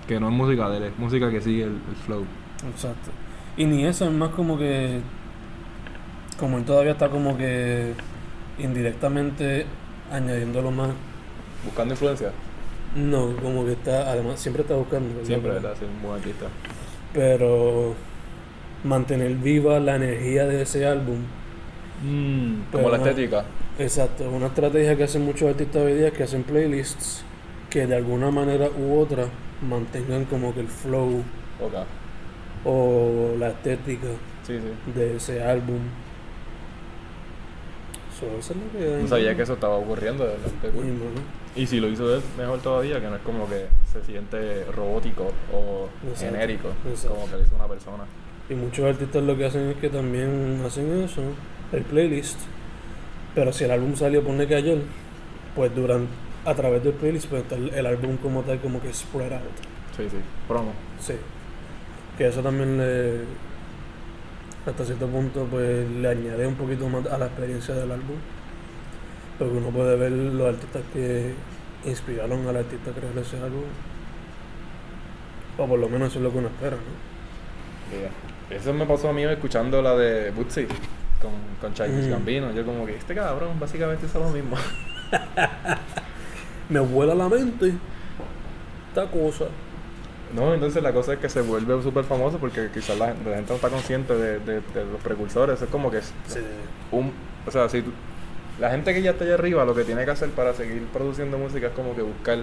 [0.08, 2.24] que no es música de él, es música que sigue el, el flow.
[2.68, 3.10] Exacto.
[3.56, 5.00] Y ni eso, es más como que...
[6.38, 7.94] Como él todavía está como que
[8.58, 9.66] indirectamente
[10.12, 10.90] añadiéndolo más.
[11.66, 12.30] Buscando influencia.
[12.94, 15.22] No, como que está, además siempre está buscando.
[15.24, 15.74] Siempre, ¿verdad?
[15.78, 16.46] Sí, un buen artista.
[17.12, 17.94] Pero
[18.84, 21.18] mantener viva la energía de ese álbum.
[22.72, 23.44] como Pero la estética.
[23.78, 27.22] Exacto, una estrategia que hacen muchos artistas hoy día es que hacen playlists
[27.68, 29.26] que de alguna manera u otra
[29.68, 31.22] mantengan como que el flow
[32.64, 34.08] o la estética
[34.46, 34.92] Sí, sí.
[34.98, 35.78] de ese álbum.
[38.18, 40.86] So, eso es lo que No sabía que eso estaba ocurriendo, de verdad, cool.
[41.54, 45.32] Y si lo hizo él, mejor todavía, que no es como que se siente robótico
[45.52, 47.14] o Exacto, genérico, exacto.
[47.14, 48.04] como que lo hizo una persona.
[48.48, 51.20] Y muchos artistas lo que hacen es que también hacen eso,
[51.72, 52.38] el playlist.
[53.34, 54.78] Pero si el álbum salió, pone que ayer,
[55.54, 56.10] pues durante,
[56.46, 59.42] a través del playlist, pues está el, el álbum como tal, como que spread out.
[59.96, 60.16] Sí, sí.
[60.48, 60.72] Promo.
[61.00, 61.14] Sí.
[62.16, 63.20] Que eso también le,
[64.66, 68.16] hasta cierto punto, pues le añade un poquito más a la experiencia del álbum.
[69.38, 71.34] Porque uno puede ver los artistas que
[71.84, 73.64] inspiraron al artista a crear ese álbum.
[75.58, 77.98] O por lo menos eso es lo que uno espera, ¿no?
[77.98, 78.58] Yeah.
[78.58, 80.66] Eso me pasó a mí escuchando la de Bootsy
[81.20, 82.10] con, con Childish Mm.
[82.10, 82.52] Gambino.
[82.52, 84.56] Yo como que este cabrón básicamente hizo lo mismo.
[86.68, 87.72] Me vuela la mente
[88.88, 89.46] esta cosa.
[90.34, 93.46] No, entonces la cosa es que se vuelve súper famoso porque quizás la, la gente
[93.48, 95.60] no está consciente de, de- de los precursores.
[95.62, 96.12] Es como que es
[96.90, 97.12] un...
[97.46, 97.84] O sea, si
[98.58, 101.38] La gente que ya está allá arriba lo que tiene que hacer para seguir produciendo
[101.38, 102.38] música es como que buscar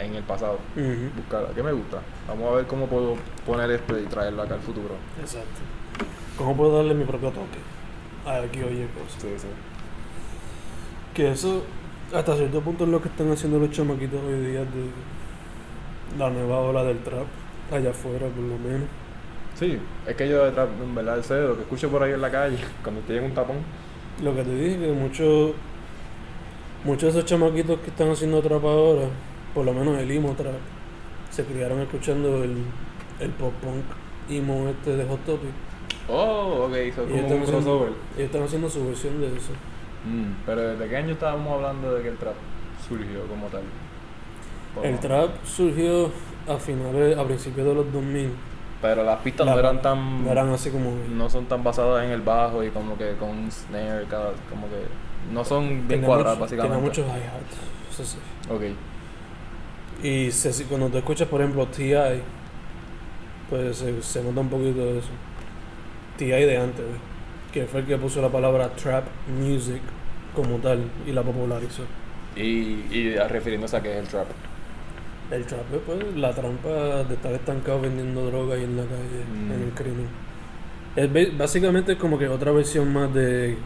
[0.00, 0.58] en el pasado.
[0.76, 1.10] Ujú.
[1.16, 1.98] Buscar, ¿qué me gusta?
[2.26, 4.94] Vamos a ver cómo puedo poner esto y traerlo acá al futuro.
[5.20, 5.60] Exacto.
[6.38, 7.58] ¿Cómo puedo darle mi propio toque?
[8.26, 9.20] A aquí oye cosas.
[9.22, 9.46] Sí, sí.
[11.14, 11.62] Que eso,
[12.14, 14.90] hasta cierto punto, es lo que están haciendo los chamaquitos hoy día de
[16.18, 17.26] la nueva ola del trap,
[17.72, 18.88] allá afuera por lo menos.
[19.54, 22.30] Sí, es que yo detrás, en verdad, sé lo que escucho por ahí en la
[22.30, 23.56] calle, cuando estoy en un tapón.
[24.22, 25.52] Lo que te dije, que muchos
[26.84, 29.06] muchos de esos chamaquitos que están haciendo trap ahora,
[29.54, 30.54] por lo menos el emo trap,
[31.30, 32.56] se criaron escuchando el,
[33.20, 33.84] el pop punk
[34.28, 35.50] emo este de Hot Topic.
[36.08, 39.52] Oh, ok, es Y como un haciendo, ellos están haciendo su versión de eso.
[40.04, 42.34] Mm, pero ¿desde qué año estábamos hablando de que el trap
[42.88, 43.62] surgió como tal?
[44.82, 46.10] El trap surgió
[46.48, 48.30] a finales, a principios de los 2000.
[48.80, 50.24] Pero las pistas La- no eran tan...
[50.24, 50.90] No eran así como...
[51.08, 54.32] no son tan basadas en el bajo y como que con un snare cada...
[54.50, 54.86] Como que...
[55.32, 56.74] No son bien cuadradas, básicamente.
[56.74, 58.18] Tenía muchos hi-hats, eso sí.
[58.50, 58.62] Ok.
[60.02, 62.22] Y se- cuando tú escuchas, por ejemplo, T.I.,
[63.48, 65.10] pues se, se nota un poquito de eso.
[66.16, 66.44] T.I.
[66.44, 66.84] de antes,
[67.52, 69.82] que fue el que puso la palabra trap music
[70.34, 71.84] como tal y la popularizó.
[72.34, 74.26] Y, y refiriéndose a que es el trap.
[75.32, 76.68] El trap es pues, la trampa
[77.04, 79.52] de estar estancado vendiendo droga ahí en la calle, Mm.
[79.52, 80.06] en el crimen.
[80.94, 83.56] Es básicamente es como que otra versión más de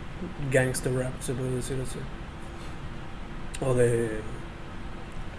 [0.53, 1.99] gangster rap, se puede decir así.
[3.65, 4.11] O de...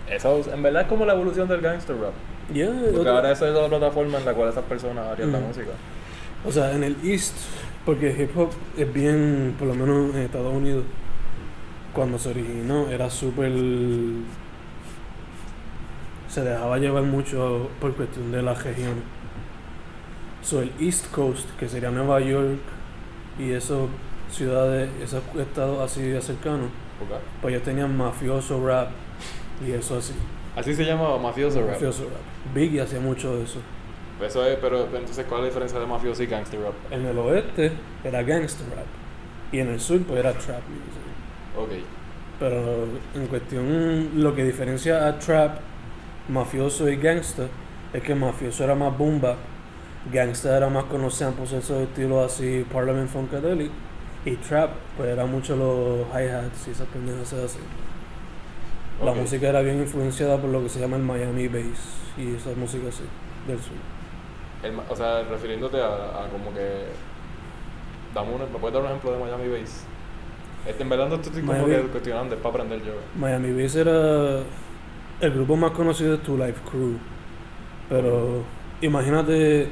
[0.10, 2.14] Eso en verdad es como la evolución del gangster rap.
[2.54, 5.40] Yeah, Porque otra- ahora esa es la plataforma en la cual esas personas harían la
[5.40, 5.48] Mm.
[5.48, 5.72] música.
[6.46, 7.36] O sea, en el East,
[7.86, 10.84] porque hip hop es bien, por lo menos en Estados Unidos,
[11.94, 13.52] cuando se originó era súper...
[16.38, 19.04] Se dejaba llevar mucho por cuestión de las regiones.
[20.44, 22.60] So, el East Coast, que sería Nueva York
[23.40, 23.88] y esas
[24.30, 26.70] ciudades, esos estados así de cercanos,
[27.42, 28.90] pues ellos tenían mafioso rap
[29.68, 30.14] y eso así.
[30.56, 31.72] Así se llama mafioso rap.
[31.72, 32.54] Mafioso rap.
[32.54, 33.60] Biggie hacía mucho de eso.
[34.22, 36.74] Eso es, pero entonces ¿cuál es la diferencia de mafioso y gangster rap?
[36.92, 37.72] En el oeste
[38.04, 38.86] era gangster rap
[39.52, 41.58] y en el sur pues era trap music.
[41.58, 41.84] Ok.
[42.40, 45.58] Pero en cuestión, lo que diferencia a trap,
[46.28, 47.50] mafioso y gangster
[47.94, 49.38] es que mafioso era más boom bap,
[50.12, 53.72] gangster era más con los samples, esos estilos así, Parliament Funkadelic,
[54.26, 57.60] y trap pues era mucho los hi-hats y esas pendejas así.
[59.00, 59.18] La Ok.
[59.18, 62.90] música era bien influenciada por lo que se llama el Miami Bass y esa música
[62.90, 63.04] así,
[63.48, 63.78] del sur.
[64.64, 66.96] El o sea, refiriéndote a, a como que.
[68.14, 69.86] Dame un, ¿Me puedes dar un ejemplo de Miami Bass?
[70.66, 72.94] Este, en verdad no estoy como Miami- que cuestionando, es para aprender yo.
[73.14, 74.44] Miami Bass era
[75.20, 76.98] el grupo más conocido de Two Life Crew.
[77.90, 78.44] Pero
[78.82, 79.70] imagínate,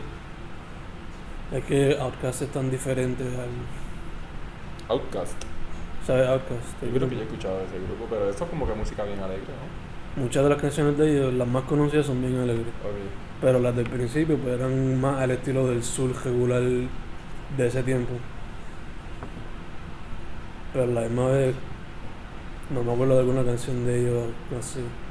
[1.52, 3.50] es que Outkast es tan diferente al.
[4.90, 5.36] Outcast.
[6.06, 6.28] ¿Sabes?
[6.28, 6.84] Outkast.
[6.84, 8.74] el Yo creo que yo he escuchado de ese grupo, pero eso es como que
[8.74, 10.24] música bien alegre, ¿no?
[10.24, 12.68] Muchas de las canciones de ellos, las más conocidas, son bien alegres.
[13.42, 18.14] Pero las del principio pues, eran más al estilo del sur regular de ese tiempo.
[20.72, 21.56] Pero la misma vez,
[22.74, 24.24] no me acuerdo de alguna canción de ellos
[24.58, 24.80] así.
[24.80, 25.05] No,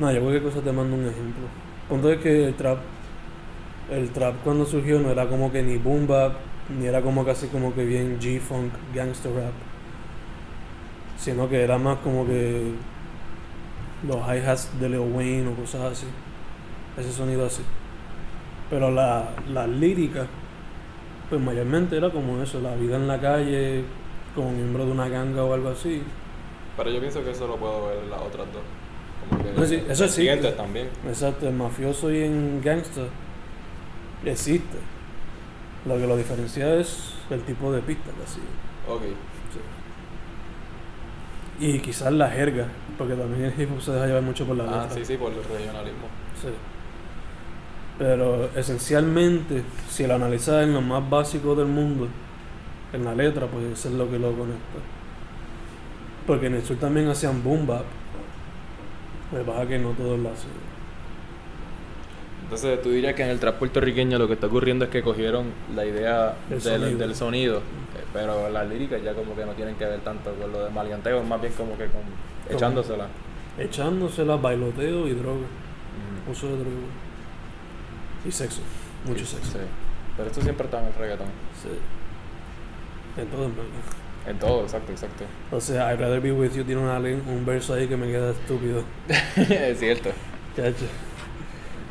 [0.00, 1.44] yo cualquier cosa te mando un ejemplo.
[1.88, 2.78] Punto es que el trap,
[3.90, 6.32] el trap cuando surgió no era como que ni boom bap,
[6.78, 9.52] ni era como casi como que bien G-funk, gangster rap.
[11.18, 12.72] Sino que era más como que
[14.06, 16.06] los hi-hats de Lil Wayne o cosas así.
[16.98, 17.62] Ese sonido así.
[18.70, 20.26] Pero la, la lírica,
[21.28, 23.84] pues mayormente era como eso, la vida en la calle,
[24.34, 26.02] como miembro de una ganga o algo así.
[26.76, 28.62] Pero yo pienso que eso lo puedo ver en las otras dos.
[29.54, 30.88] Como sí, eso siguientes también.
[31.06, 33.06] Exacto, el mafioso y en gangster
[34.24, 34.78] existe.
[35.86, 38.46] Lo que lo diferencia es el tipo de pista que sigue.
[38.88, 39.02] Ok.
[41.60, 42.66] Y quizás la jerga,
[42.98, 44.96] porque también el hip hop se deja llevar mucho por la Ah, letra.
[44.96, 46.08] sí, sí, por el regionalismo.
[46.42, 46.48] Sí.
[47.98, 52.08] Pero esencialmente, si lo analizas en lo más básico del mundo,
[52.92, 54.78] en la letra, pues eso es lo que lo conecta.
[56.26, 57.84] Porque en el sur también hacían boom bap.
[59.34, 60.50] Lo que pasa es que no todos lo hacen.
[62.44, 65.46] Entonces, tú dirías que en el trap puertorriqueño lo que está ocurriendo es que cogieron
[65.74, 66.98] la idea El del, sonido.
[66.98, 70.52] del sonido, eh, pero las líricas ya como que no tienen que ver tanto con
[70.52, 72.02] lo de maleanteo, más bien como que con
[72.54, 73.06] echándosela.
[73.58, 75.46] Echándosela, bailoteo y droga.
[76.26, 76.30] Mm.
[76.30, 76.76] Uso de droga.
[78.26, 78.60] Y sexo.
[79.06, 79.52] Mucho Sí, sexo.
[79.52, 79.58] sí.
[80.16, 81.26] Pero esto siempre está en el reggaetón.
[81.62, 81.68] Sí.
[83.20, 83.70] En todo, en verdad.
[84.26, 85.24] En todo, exacto, exacto.
[85.52, 88.30] O sea, I'd rather be with you tiene lin- un verso ahí que me queda
[88.30, 88.82] estúpido.
[89.36, 90.10] es cierto.
[90.56, 90.86] Chacho.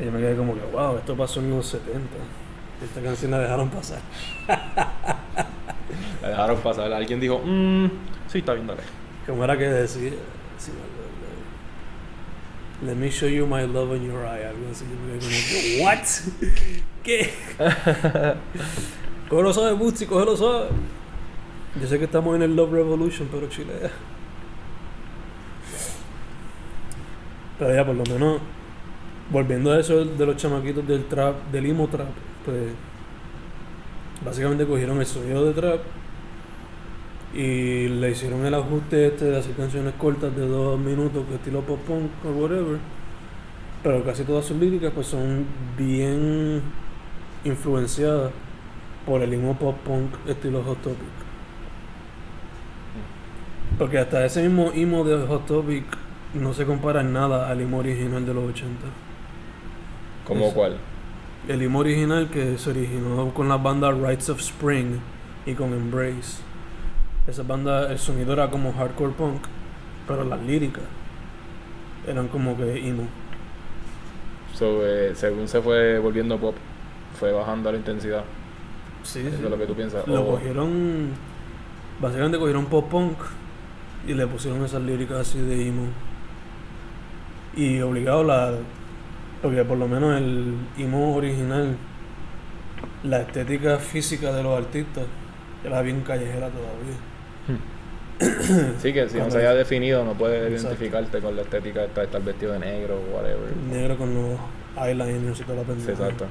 [0.00, 2.00] Y yo me quedé como que, wow, esto pasó en los 70.
[2.84, 4.00] Esta canción la dejaron pasar.
[6.22, 6.92] La dejaron pasar.
[6.92, 7.86] Alguien dijo, mmm,
[8.28, 8.80] sí, está bien, dale.
[9.26, 10.10] Como era que decía,
[10.58, 10.72] sí,
[12.84, 14.44] Let me show you my love in your eye.
[14.46, 14.84] Algo así.
[14.84, 15.98] Yo me quedé como, ¿What?
[17.04, 17.32] ¿Qué?
[19.28, 20.68] cógelo suave, Bootsy, cógelo suave.
[21.80, 23.90] Yo sé que estamos en el Love Revolution, pero chilea.
[27.58, 28.40] Pero ya, por lo menos,
[29.30, 32.08] volviendo a eso de los chamaquitos del trap, del emo trap,
[32.44, 32.72] pues
[34.24, 35.80] básicamente cogieron el sonido de trap
[37.34, 41.60] y le hicieron el ajuste este de hacer canciones cortas de dos minutos, que estilo
[41.62, 42.78] pop punk o whatever.
[43.82, 45.44] Pero casi todas sus líricas pues son
[45.76, 46.62] bien
[47.44, 48.30] influenciadas
[49.04, 51.23] por el emo pop punk estilo Hot Topic.
[53.78, 55.84] Porque hasta ese mismo emo de Hot Topic
[56.34, 58.68] no se compara en nada al emo original de los 80.
[60.26, 60.54] ¿Cómo Eso.
[60.54, 60.76] cuál?
[61.48, 64.98] El emo original que se originó con la banda Rites of Spring
[65.44, 66.40] y con Embrace.
[67.26, 69.42] Esa banda, el sonido era como hardcore punk,
[70.06, 70.84] pero las líricas
[72.06, 73.04] eran como que emo.
[74.54, 76.54] So, eh, según se fue volviendo pop,
[77.18, 78.24] fue bajando la intensidad.
[79.02, 79.44] Sí, Eso sí.
[79.44, 80.06] es lo que tú piensas.
[80.06, 81.08] Lo cogieron,
[82.00, 83.18] básicamente cogieron pop punk
[84.06, 85.86] y le pusieron esas líricas así de emo.
[87.56, 88.52] Y obligado la,
[89.42, 91.76] porque por lo menos el emo original,
[93.04, 95.04] la estética física de los artistas
[95.64, 96.96] era bien callejera todavía.
[98.78, 100.68] Sí, que si no se haya es- definido, no puedes Exacto.
[100.68, 103.56] identificarte con la estética de estar, vestido de negro o whatever.
[103.68, 104.38] Negro con los
[104.80, 105.90] eyeliners y toda la pendeja.
[105.90, 106.26] exacto.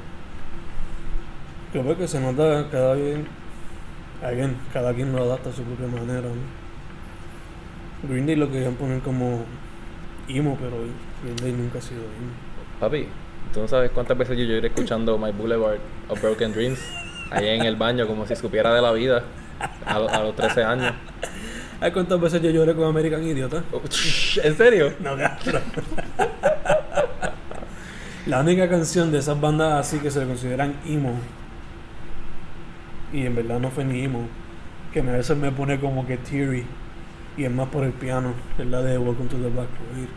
[1.74, 3.28] Creo que se nota cada bien,
[4.24, 6.22] again, cada quien lo adapta a su propia manera.
[6.22, 6.63] ¿no?
[8.08, 9.46] Green Day lo querían poner como
[10.28, 10.78] emo, pero
[11.24, 12.32] Green Day nunca ha sido emo.
[12.80, 13.08] Papi,
[13.54, 16.80] tú no sabes cuántas veces yo lloré escuchando My Boulevard of Broken Dreams
[17.32, 19.24] ahí en el baño, como si supiera de la vida
[19.86, 20.94] a, a los 13 años.
[21.80, 23.64] Ay, cuántas veces yo lloré con American Idiota.
[24.44, 24.94] ¿En serio?
[25.00, 25.64] No, cabrón.
[28.26, 31.20] La única canción de esas bandas así que se le consideran emo,
[33.12, 34.28] y en verdad no fue ni emo,
[34.94, 36.66] que a veces me pone como que teary,
[37.38, 40.08] y es más por el piano, es la de Welcome to the Black Parade.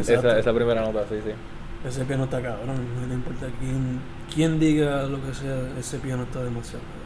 [0.00, 1.30] Esa, esa primera nota, sí, sí.
[1.86, 4.00] Ese piano está cabrón, no importa quién,
[4.34, 7.04] quién diga lo que sea, ese piano está demasiado cabrón.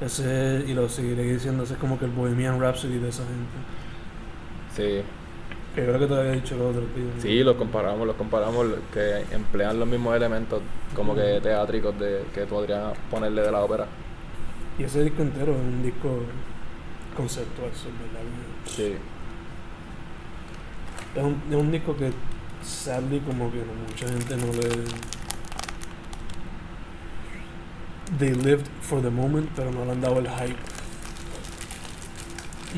[0.00, 3.48] Ese, y lo seguiré diciendo, ese es como que el Bohemian Rhapsody de esa gente.
[4.74, 5.02] Sí,
[5.74, 6.84] Que creo que te había dicho los otros.
[6.84, 7.22] ¿no?
[7.22, 10.60] sí, los comparamos, los comparamos, que emplean los mismos elementos
[10.94, 13.86] como que teátricos de, que podrían ponerle de la ópera.
[14.80, 16.22] Y ese disco entero es un disco
[17.14, 18.22] conceptual, eso es verdad.
[18.64, 18.96] Sí.
[21.14, 22.10] Es un, es un disco que
[22.62, 24.86] sadly como que no, mucha gente no le...
[28.18, 30.56] They lived for the moment, pero no le han dado el hype.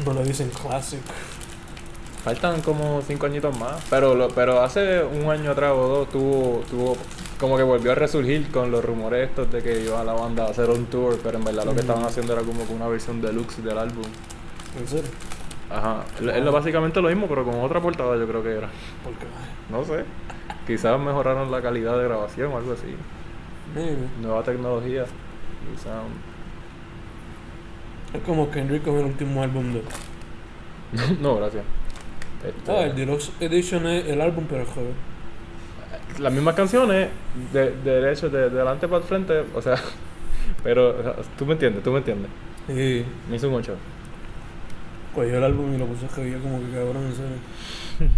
[0.04, 1.02] No le dicen classic.
[2.24, 6.64] Faltan como cinco añitos más, pero lo, pero hace un año atrás o dos tuvo,
[6.68, 6.96] tuvo
[7.42, 10.50] como que volvió a resurgir con los rumores estos de que iba la banda a
[10.50, 13.62] hacer un tour, pero en verdad lo que estaban haciendo era como una versión deluxe
[13.62, 14.04] del álbum.
[14.78, 15.10] En serio.
[15.68, 18.68] Ajá, es lo- básicamente lo mismo, pero con otra portada yo creo que era.
[19.04, 19.26] Porque,
[19.70, 20.04] No sé,
[20.66, 22.94] quizás mejoraron la calidad de grabación o algo así.
[23.74, 24.06] maybe.
[24.20, 25.04] Nueva tecnología.
[25.82, 26.14] sound.
[28.14, 29.82] Es como Kendrick con el último álbum de...
[31.20, 31.64] no, gracias.
[32.46, 34.94] Este, Ah, el Deluxe Edition es el álbum, pero jueves.
[36.18, 37.08] Las mismas canciones,
[37.52, 39.76] de, de derecho, de, de delante para el frente, o sea,
[40.64, 42.30] pero o sea, tú me entiendes, tú me entiendes.
[42.68, 43.74] Y Me hizo mucho.
[45.14, 47.36] cogió el álbum y lo puso a escribir como que cabrón, en serio.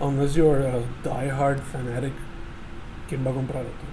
[0.00, 2.12] Unless you're a die-hard fanatic,
[3.08, 3.84] ¿quién va a comprar esto?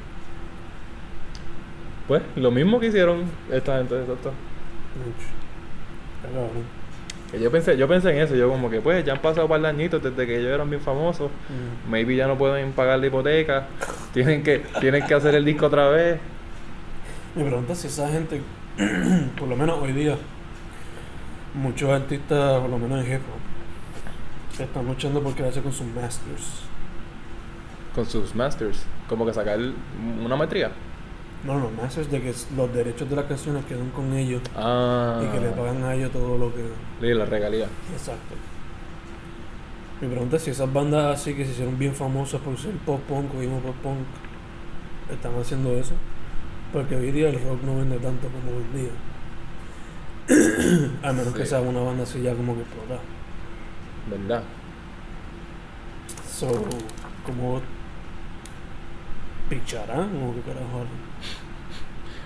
[2.08, 4.31] Pues, lo mismo que hicieron esta gente, exacto.
[4.95, 5.27] Mucho.
[6.21, 6.49] Cabrón.
[7.31, 9.61] Que yo pensé, yo pensé en eso, yo como que pues ya han pasado par
[9.61, 11.29] de añitos desde que ellos eran bien famosos.
[11.29, 11.89] Mm.
[11.89, 13.67] Maybe ya no pueden pagar la hipoteca.
[14.13, 16.19] Tienen que, tienen que hacer el disco otra vez.
[17.35, 18.41] Me pregunta si esa gente,
[19.38, 20.15] por lo menos hoy día,
[21.53, 26.61] muchos artistas, por lo menos en hip hop, están luchando por quedarse con sus masters.
[27.93, 28.86] Con sus masters.
[29.09, 29.59] Como que sacar
[30.23, 30.71] una maestría.
[31.46, 35.22] No, no, masters de que los derechos de las canciones quedan con ellos Ah.
[35.24, 36.62] y que le pagan a ellos todo lo que.
[37.02, 37.68] Sí, la regalía.
[37.93, 38.34] Exacto.
[40.02, 43.34] Me pregunta si esas bandas así que se hicieron bien famosas por ser pop punk
[43.36, 44.00] o emo pop punk
[45.12, 45.93] están haciendo eso.
[46.74, 48.91] Porque hoy día el rock no vende tanto como hoy día.
[51.08, 53.00] A menos que sea una banda así ya como que explotada.
[54.10, 54.43] ¿Verdad?
[56.30, 56.48] So,
[57.26, 57.62] como
[59.50, 60.86] picharán o qué carajo?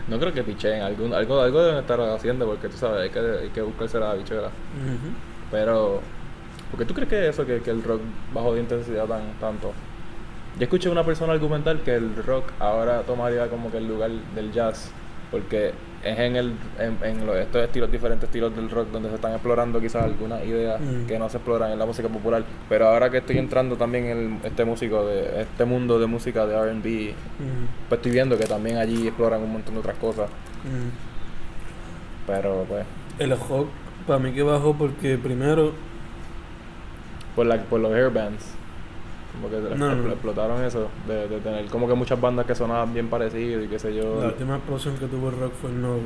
[0.10, 3.20] No creo que picheen, algún, algo, algo deben estar haciendo porque tú sabes, hay que,
[3.20, 4.48] hay que buscarse la bichera.
[4.48, 5.14] Ujú.
[5.52, 6.02] Pero,
[6.72, 8.02] ¿por qué tú crees que eso, que, que el rock
[8.34, 9.72] bajó de intensidad tan, tanto?
[10.58, 14.10] Yo escuché a una persona argumentar que el rock ahora tomaría como que el lugar
[14.36, 14.92] del jazz,
[15.32, 15.74] porque
[16.04, 19.34] es en, el, en, en los, estos estilos, diferentes estilos del rock, donde se están
[19.34, 21.08] explorando quizás algunas ideas Mm.
[21.08, 22.44] que no se exploran en la música popular.
[22.70, 26.46] Pero ahora que estoy entrando también en el- este músico, de este mundo de música
[26.46, 27.68] de RB, Ujú.
[27.90, 30.30] pues estoy viendo que también allí exploran un montón de otras cosas.
[30.30, 30.90] Ujú.
[32.28, 32.86] Pero pues,
[33.18, 33.68] El rock,
[34.08, 35.74] para mí que bajó porque primero,
[37.36, 38.56] por, la, por los airbands.
[39.34, 40.12] Como que No, no, expl- no.
[40.12, 43.78] explotaron eso, de, de tener como que muchas bandas que sonaban bien parecidas y qué
[43.80, 44.20] sé yo.
[44.22, 45.98] la última explosión que tuvo el rock fue en los,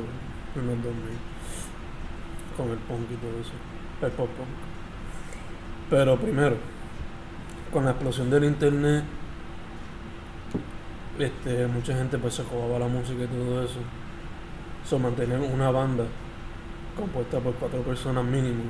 [0.56, 0.92] en los 2000.
[2.56, 3.52] Con el punk y todo eso.
[4.02, 4.48] El pop punk.
[5.90, 6.56] Pero primero,
[7.72, 9.04] con la explosión del internet,
[11.18, 13.78] este, mucha gente pues se jugaba la música y todo eso.
[14.84, 16.04] So, mantener una banda
[16.96, 18.62] compuesta por cuatro personas mínimo.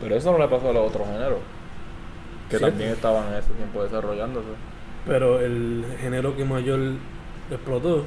[0.00, 1.38] Pero eso no le pasó a los otros géneros,
[2.50, 2.64] que Sí.
[2.64, 4.48] también estaban en ese tiempo desarrollándose.
[5.06, 6.78] Pero el género que mayor
[7.50, 8.04] explotó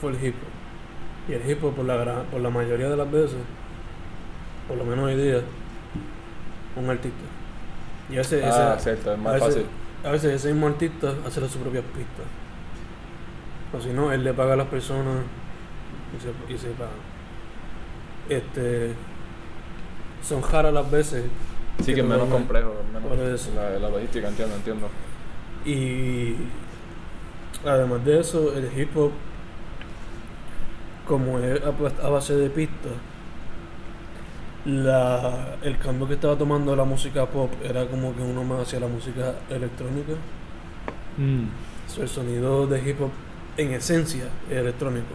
[0.00, 1.30] fue el hip hop.
[1.30, 3.36] Y el hip hop por la, gran- por la mayoría de las veces,
[4.66, 5.40] por lo menos hoy día,
[6.76, 7.24] un artista.
[8.10, 9.66] Y ese, ah, ese- cierto, es a más veces, fácil.
[10.04, 12.26] a veces ese mismo artista hace sus propias pistas.
[13.76, 15.16] O si no, él le paga a las personas
[16.16, 16.90] y se, y se paga.
[18.28, 18.92] Este,
[20.22, 21.24] son raras las veces.
[21.82, 23.50] Sí, que es menos complejo, menos eso.
[23.54, 24.88] la, la logística, entiendo, entiendo.
[25.64, 26.34] Y
[27.64, 29.12] además de eso, el hip hop,
[31.06, 32.92] como es a, pues, a base de pistas,
[34.64, 38.80] la, el cambio que estaba tomando la música pop era como que uno más hacia
[38.80, 40.14] la música electrónica.
[41.86, 43.10] So, el sonido de hip hop
[43.56, 45.14] en esencia es electrónico.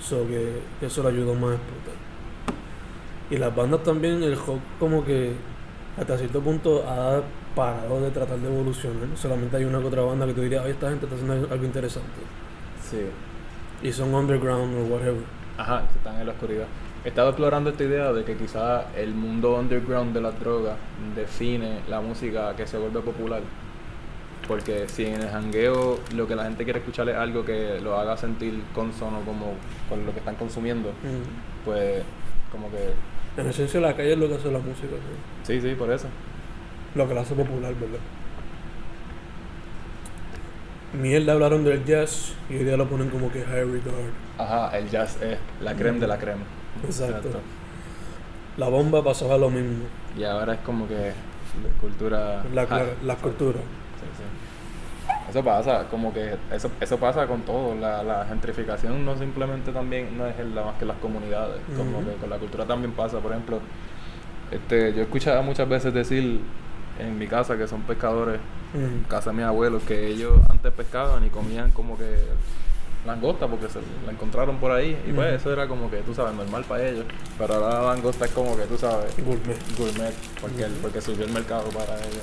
[0.00, 2.07] So que eso le ayudó más a explotar.
[3.30, 5.32] Y las bandas también, el rock como que
[5.98, 7.20] hasta cierto punto ha
[7.54, 9.08] parado de tratar de evolucionar.
[9.16, 11.64] Solamente hay una que otra banda que tú dirías, ay, esta gente está haciendo algo
[11.64, 12.08] interesante.
[12.88, 13.00] Sí.
[13.82, 15.22] Y son underground o whatever.
[15.58, 16.66] Ajá, que están en la oscuridad.
[17.04, 20.76] He estado explorando esta idea de que quizá el mundo underground de las drogas
[21.14, 23.40] define la música que se vuelve popular.
[24.46, 27.98] Porque si en el jangueo lo que la gente quiere escuchar es algo que lo
[27.98, 29.52] haga sentir consono como
[29.88, 31.64] con lo que están consumiendo, Mm.
[31.64, 32.02] pues
[32.50, 32.92] como que...
[33.38, 35.54] En esencia la calle es lo que hace la música, ¿sí?
[35.54, 36.08] Sí, sí, por eso.
[36.94, 38.00] lo que la hace popular, ¿verdad?
[40.92, 44.12] Mierda hablaron del jazz y hoy día lo ponen como que high regard.
[44.38, 46.42] Ajá, el jazz es la creme de la creme.
[46.84, 47.28] Exacto.
[48.56, 49.84] La bomba pasaba lo mismo.
[50.16, 51.12] Y ahora es como que
[51.80, 52.42] cultura...
[52.54, 53.58] La, la, la cultura.
[53.58, 54.24] Sí, sí.
[55.30, 57.74] Eso pasa, como que eso, eso pasa con todo.
[57.74, 61.98] La, la gentrificación no simplemente también no es en la, más que las comunidades, como
[62.04, 63.18] que con la cultura también pasa.
[63.18, 63.60] Por ejemplo,
[64.50, 66.40] este, yo he escuchado muchas veces decir
[66.98, 68.40] en mi casa que son pescadores,
[68.74, 72.16] en casa de mis abuelos, que ellos antes pescaban y comían como que
[73.06, 74.98] langosta porque se la encontraron por ahí.
[75.06, 77.04] Y pues eso era como que tú sabes normal para ellos.
[77.38, 79.58] Pero ahora la langosta es como que tú sabes Gourmet.
[79.76, 82.22] gourmet porque, el- porque subió el mercado para ellos.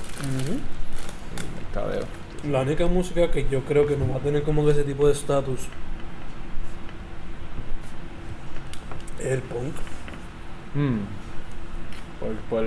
[1.36, 2.04] El mercadeo
[2.44, 5.06] La única música que yo creo que no va a tener como que ese tipo
[5.06, 5.60] de estatus
[9.18, 9.74] es el punk.
[10.74, 10.98] Mm.
[12.20, 12.66] Por, por,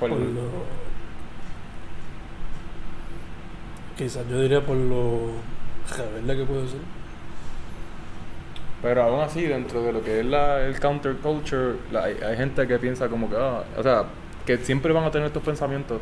[0.00, 0.80] por, Por lo-
[3.96, 5.32] Quizás yo diría por lo
[5.96, 6.80] rebelde que puede ser.
[8.82, 12.66] Pero aún así, dentro de lo que es la, el counterculture, la- hay, hay gente
[12.66, 14.04] que piensa como que, ah, o sea,
[14.46, 16.00] que siempre van a tener estos pensamientos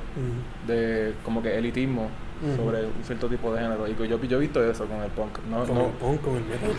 [0.66, 2.08] de como que elitismo
[2.56, 3.88] Sobre un cierto tipo de género.
[3.88, 5.38] Y yo, yo he visto eso con el punk.
[5.50, 6.70] No, Con no, el punk, con el metal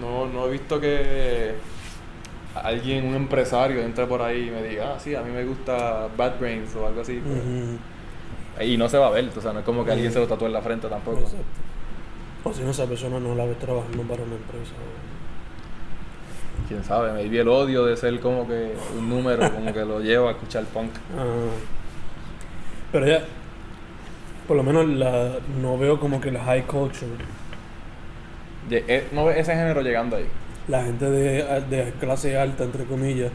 [0.00, 1.54] no, no he visto que
[2.54, 6.08] alguien, un empresario, entre por ahí y me diga, ah, sí, a mí me gusta
[6.16, 7.20] Bad Brains o algo así.
[7.24, 8.68] pues.
[8.68, 10.26] Y no se va a ver, o sea, no es como que alguien se lo
[10.26, 11.18] tatúe en la frente tampoco.
[11.20, 11.44] Exacto.
[12.44, 14.74] O si no, esa persona no la ves trabajando para una empresa.
[16.68, 20.28] Quién sabe, maybe el odio de ser como que un número, como que lo lleva
[20.28, 20.92] a escuchar punk.
[22.92, 23.24] Pero ya,
[24.46, 27.10] por lo menos la, no veo como que la high culture.
[28.70, 30.26] Eh, No ves ese género llegando ahí.
[30.68, 33.30] La gente de, de clase alta, entre comillas,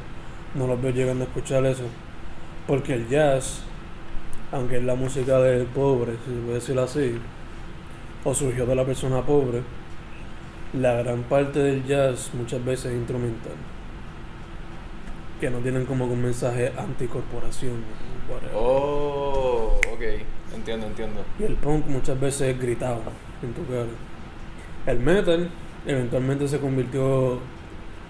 [0.56, 1.84] no los veo llegando a escuchar eso.
[2.68, 3.62] Porque el jazz,
[4.52, 7.20] aunque es la música del pobre, si se puede decir así,
[8.24, 9.62] o surgió de la persona pobre,
[10.74, 13.54] la gran parte del jazz muchas veces es instrumental.
[15.40, 17.84] Que no tienen como un mensaje anticorporación.
[18.54, 20.02] Oh, ok,
[20.60, 21.22] entiendo, entiendo.
[21.40, 23.02] Y el punk muchas veces es gritado
[23.42, 23.86] en tu cara.
[24.86, 25.50] El metal,
[25.86, 27.40] eventualmente se convirtió,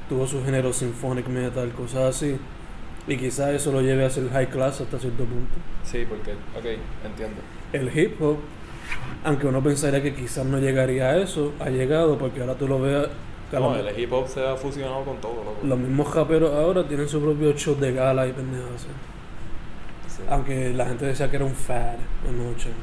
[0.08, 2.38] tuvo su género symphonic metal, cosas así.
[3.08, 5.56] Y quizás eso lo lleve a ser high class hasta cierto punto.
[5.84, 7.42] Sí, porque, ok, entiendo.
[7.74, 8.38] El hip hop,
[9.24, 12.80] aunque uno pensaría que quizás no llegaría a eso, ha llegado porque ahora tú lo
[12.80, 13.08] ves.
[13.52, 15.58] No, el hip hop se ha fusionado con todo, loco.
[15.64, 18.88] los mismos raperos ahora tienen su propio show de gala y pendejas así.
[20.20, 20.26] Sí.
[20.30, 21.96] Aunque la gente decía que era un fad
[22.28, 22.76] en los 80,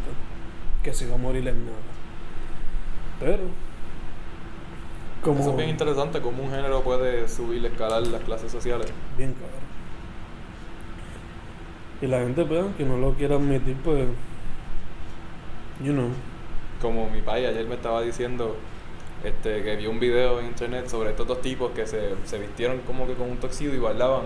[0.83, 1.79] que se iba a morir en nada.
[3.21, 3.45] Pero,
[5.23, 5.41] como.
[5.41, 8.87] Eso es bien interesante cómo un género puede subir, escalar las clases sociales.
[9.17, 9.67] Bien cabrón.
[12.03, 14.07] Y la gente, pues, que no lo quiera admitir, pues.
[15.83, 16.09] You know.
[16.81, 18.57] Como mi país ayer me estaba diciendo
[19.27, 22.79] este, que vio un video en internet sobre estos dos tipos que se, se vistieron
[22.87, 24.23] como que con un toxido y bailaban,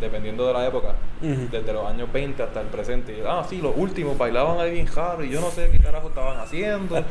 [0.00, 3.16] dependiendo de la época, desde los años 20 hasta el presente.
[3.18, 6.08] Y, ah, sí, los últimos bailaban ahí bien jaro y yo no sé qué carajo
[6.08, 7.02] estaban haciendo,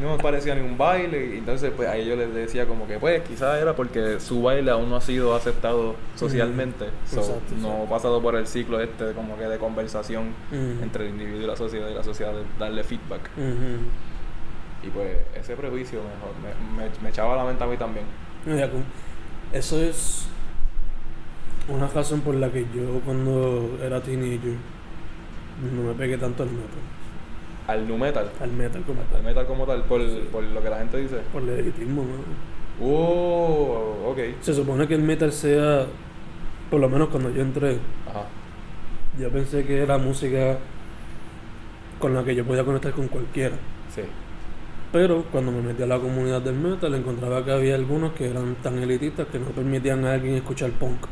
[0.00, 1.34] no me parecía ni un baile.
[1.34, 4.70] Y entonces, pues ahí yo les decía como que, pues, quizás era porque su baile
[4.70, 7.90] aún no ha sido aceptado socialmente, so, Exacto, no exacto.
[7.90, 10.34] pasado por el ciclo este como que de conversación
[10.82, 13.30] entre el individuo y la sociedad y la sociedad de darle feedback.
[14.82, 16.32] Y pues ese prejuicio mejor,
[16.76, 18.06] me, me, me echaba la mente a mí también.
[19.52, 20.26] Eso es
[21.68, 24.54] una razón por la que yo cuando era teenager
[25.74, 26.80] no me pegué tanto al metal.
[27.66, 29.22] Al nu metal, Al metal como al tal.
[29.22, 31.18] metal como tal, por, por lo que la gente dice.
[31.32, 32.84] Por el elitismo, ¿no?
[32.86, 34.18] Oh, ok.
[34.40, 35.86] Se supone que el metal sea,
[36.70, 37.76] por lo menos cuando yo entré,
[38.08, 38.24] Ajá.
[39.20, 40.56] yo pensé que era música
[42.00, 43.56] con la que yo podía conectar con cualquiera.
[43.94, 44.02] Sí.
[44.92, 48.56] Pero cuando me metí a la comunidad del metal encontraba que había algunos que eran
[48.56, 51.06] tan elitistas que no permitían a alguien escuchar punk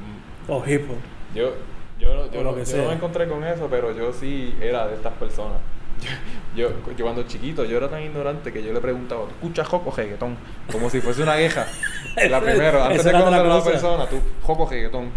[0.00, 0.96] Mm, o hip hop.
[1.34, 1.52] Yo,
[2.00, 2.30] yo, no-
[2.64, 5.58] yo me encontré con eso, pero yo sí era de estas personas.
[6.56, 9.90] Yo, yo, cuando chiquito, yo era tan ignorante que yo le preguntaba, ¿tú escuchas joco
[9.90, 10.36] reggaetón?
[10.70, 11.66] Como si fuese una queja.
[12.30, 15.08] la primera, antes de conocer a la persona, tú, joco reggaetón.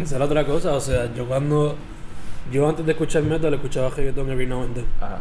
[0.00, 1.76] Esa era otra cosa, o sea, yo cuando
[2.50, 4.86] yo antes de escuchar metal escuchaba reggaeton every now and then.
[5.00, 5.20] Ajá.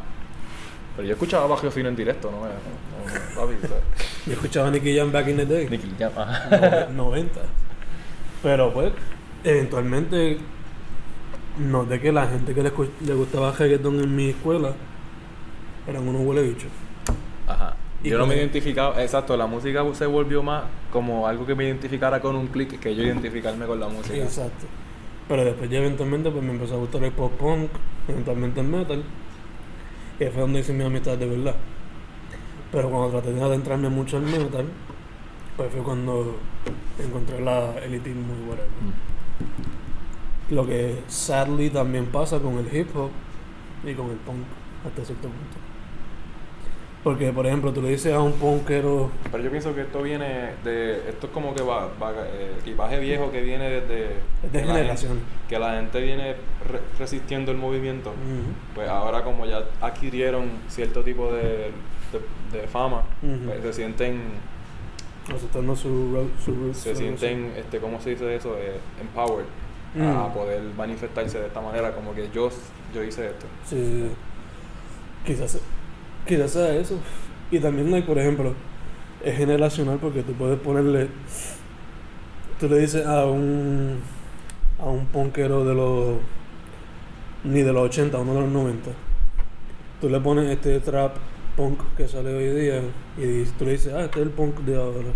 [0.95, 2.37] Pero yo escuchaba Bajo Fino en directo, ¿no?
[2.39, 3.77] No, no, no, papi, o sea,
[4.27, 5.67] Yo escuchaba Nicky Jam back in the day.
[5.69, 6.87] Nicky Jam, ajá.
[6.91, 7.39] no- 90.
[8.43, 8.91] Pero pues,
[9.43, 10.37] eventualmente
[11.59, 12.71] noté que la gente que le,
[13.05, 14.73] le gustaba reggaeton en mi escuela
[15.87, 16.69] eran unos huele bichos.
[17.47, 17.75] Ajá.
[18.03, 21.65] Y Yo no me identificaba, exacto, la música se volvió más como algo que me
[21.65, 24.15] identificara con un clic que yo identificarme con la música.
[24.17, 24.65] Exacto.
[25.27, 27.69] Pero después ya eventualmente pues me empezó a gustar el pop punk,
[28.07, 29.03] eventualmente el metal.
[30.21, 31.55] Ahí fue donde hice mi amistad de verdad.
[32.71, 34.67] Pero cuando traté de adentrarme mucho al metal,
[35.57, 36.37] pues fue cuando
[37.03, 38.69] encontré la elitismo y whatever.
[38.69, 40.53] Mm.
[40.53, 43.09] Lo que sadly también pasa con el hip hop
[43.83, 44.45] y con el punk
[44.85, 45.60] hasta cierto punto.
[47.03, 50.51] Porque, por ejemplo, tú le dices a un punkero, Pero yo pienso que esto viene
[50.63, 51.09] de.
[51.09, 54.05] Esto es como que va, va eh, equipaje viejo que viene desde.
[54.43, 55.19] es de que la generación.
[55.49, 56.35] que la gente viene
[56.69, 58.13] re- resistiendo el movimiento.
[58.75, 61.71] Pues ahora, como ya adquirieron cierto tipo de,
[62.51, 63.01] de, de fama,
[63.45, 64.21] pues se sienten.
[65.33, 68.55] aceptando su, su roots, Se sienten, este, ¿cómo se dice eso?
[68.59, 69.45] Eh, empowered
[69.99, 72.49] a poder manifestarse de esta manera, como que yo,
[72.93, 73.45] yo hice esto.
[73.65, 73.75] así.
[73.75, 74.11] Sí,
[75.25, 75.59] quizás,
[76.25, 76.99] quizás sea eso.
[77.51, 78.53] Y también hay, por ejemplo,
[79.23, 81.07] es generacional porque tú puedes ponerle,
[82.59, 83.99] tú le dices a un,
[84.79, 86.17] a un punkero de los,
[87.43, 88.91] ni de los 80, uno de los 90,
[89.99, 91.15] tú le pones este trap
[91.55, 92.81] punk que sale hoy día
[93.17, 95.09] y tú le dices, ah, este es el punk de ahora.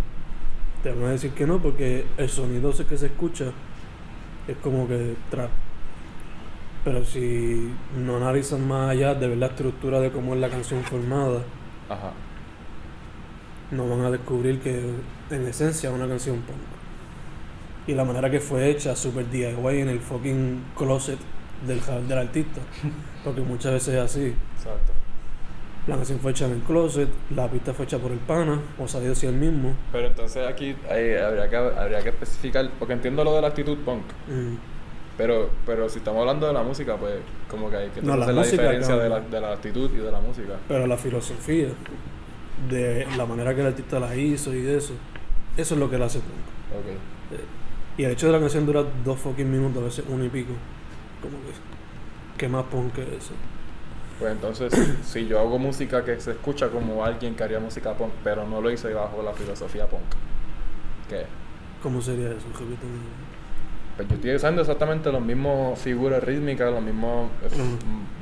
[0.83, 3.45] Te van a decir que no porque el sonido que se escucha
[4.47, 5.49] es como que trap.
[6.85, 10.81] Pero si no analizan más allá de ver la estructura de cómo es la canción
[10.83, 11.39] formada,
[11.89, 12.11] Ajá.
[13.71, 14.91] no van a descubrir que
[15.31, 16.57] en esencia es una canción punk.
[17.87, 21.19] Y la manera que fue hecha, super DIY en el fucking closet
[21.67, 22.61] del, del artista.
[23.23, 24.35] Porque muchas veces es así.
[24.57, 24.93] Exacto.
[25.87, 28.87] La canción fue hecha en el closet, la pista fue hecha por el pana, o
[28.87, 29.75] salió así el mismo.
[29.91, 34.03] Pero entonces aquí habría, que, habría que especificar, porque entiendo lo de la actitud punk,
[34.27, 34.55] Mm.
[35.17, 37.15] Pero pero si estamos hablando de la música, pues
[37.49, 39.97] como que hay que No, la hacer la, diferencia de la, de la actitud y
[39.97, 40.53] de la música.
[40.67, 41.69] Pero la filosofía
[42.69, 44.93] de la manera que el artista la hizo y de eso,
[45.57, 46.31] eso es lo que la hace punk.
[46.79, 47.39] Ok.
[47.97, 50.53] Y el hecho de la canción dura dos fucking minutos, a veces uno y pico.
[51.21, 53.33] Como que, ¿qué más punk que eso?
[54.19, 54.73] Pues entonces,
[55.05, 58.61] si yo hago música que se escucha como alguien que haría música punk, pero no
[58.61, 60.01] lo hice bajo la filosofía punk,
[61.09, 61.25] ¿qué?
[61.81, 62.47] ¿Cómo sería eso?
[62.53, 63.24] Repíteme.
[63.95, 67.29] Pues yo estoy usando exactamente las mismas figuras rítmicas, los mismos,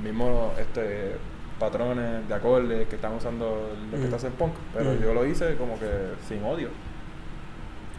[0.03, 1.15] mismos este,
[1.59, 4.09] patrones de acordes que están usando los que Mm.
[4.09, 5.01] te hacen punk, pero Mm.
[5.01, 5.88] yo lo hice como que
[6.28, 6.69] sin odio.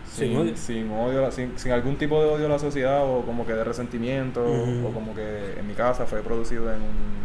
[0.07, 0.57] Sin odio.
[0.57, 3.65] sin odio, sin, sin algún tipo de odio a la sociedad o como que de
[3.65, 7.25] resentimiento o como que en mi casa fue producido en un,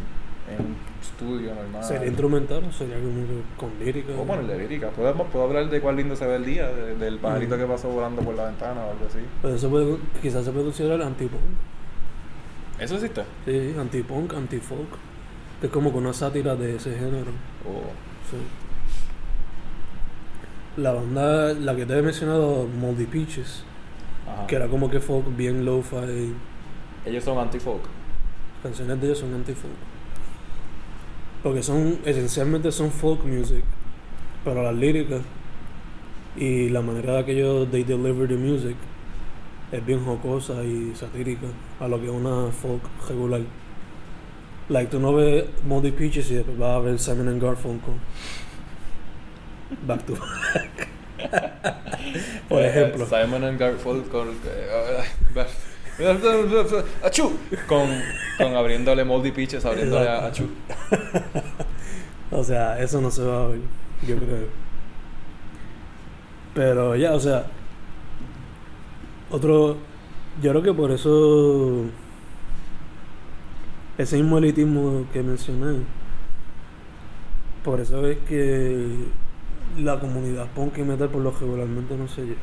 [0.49, 1.83] en un estudio normal.
[1.83, 3.21] ¿Sería instrumental o sería como
[3.57, 4.13] con lírica?
[4.17, 4.89] O ponerle lírica.
[4.89, 7.59] Puedo, puedo hablar de cuál lindo se ve el día, de- del pajarito Mm.
[7.59, 9.19] que pasó volando por la ventana o algo así.
[9.41, 11.41] Pero eso puede, quizás se puede considerar antipunk.
[12.79, 13.23] ¿Eso existe?
[13.45, 14.87] Sí, antipunk, antifolk.
[15.59, 17.31] Que es como que una sátira de ese género.
[17.67, 17.91] O-
[18.29, 18.37] Sí.
[20.77, 23.63] La banda, la que te he mencionado, Moldy Peaches,
[24.25, 24.47] ajá.
[24.47, 26.33] que era como que folk bien lo-fi.
[27.05, 27.81] Ellos son anti-folk.
[28.63, 29.73] Canciones de ellos son anti-folk.
[31.43, 33.63] Porque son, esencialmente son folk music.
[34.43, 35.21] Pero las líricas
[36.35, 38.75] y la manera de que ellos they deliver the music
[39.71, 41.47] es bien jocosa y satírica
[41.79, 43.41] a lo que es una folk regular.
[44.69, 47.95] Like, tú no ves Moldy Peaches y después vas a ver Simon and Garfunkel.
[49.85, 50.87] Back to back.
[52.49, 53.03] Por ejemplo.
[53.05, 54.29] Eh, Simon and Garfunkel con...
[57.03, 57.31] ¡Achú!
[57.67, 57.89] Con,
[58.37, 60.47] con abriéndole Moldy Peaches, abriéndole a Achú.
[62.31, 63.59] O sea, eso no se va a ver,
[64.07, 64.47] yo creo.
[66.53, 67.47] Pero ya, o sea,
[69.31, 69.77] otro,
[70.41, 71.85] yo creo que por eso,
[73.97, 75.79] ese mismo elitismo que mencioné,
[77.63, 78.87] por eso es que
[79.77, 82.37] la comunidad punk y metal por lo regularmente no se lleva.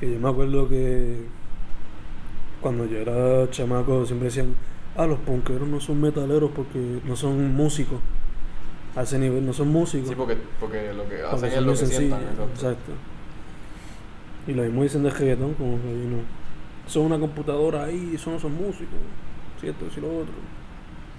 [0.00, 1.24] Que yo me acuerdo que
[2.60, 4.54] cuando yo era chamaco siempre decían,
[4.96, 7.98] ah, los punkeros no son metaleros porque no son músicos.
[8.96, 10.08] A ese nivel no son músicos.
[10.08, 12.22] Sí, porque, porque lo que hacen es lo que sientan.
[12.22, 12.52] exacto.
[12.54, 12.92] Exacto.
[14.46, 16.18] Y lo mismo dicen de reggaetón, como que no.
[16.86, 18.98] Son una computadora ahí, eso no son músicos.
[19.60, 20.32] Cierto, y lo otro.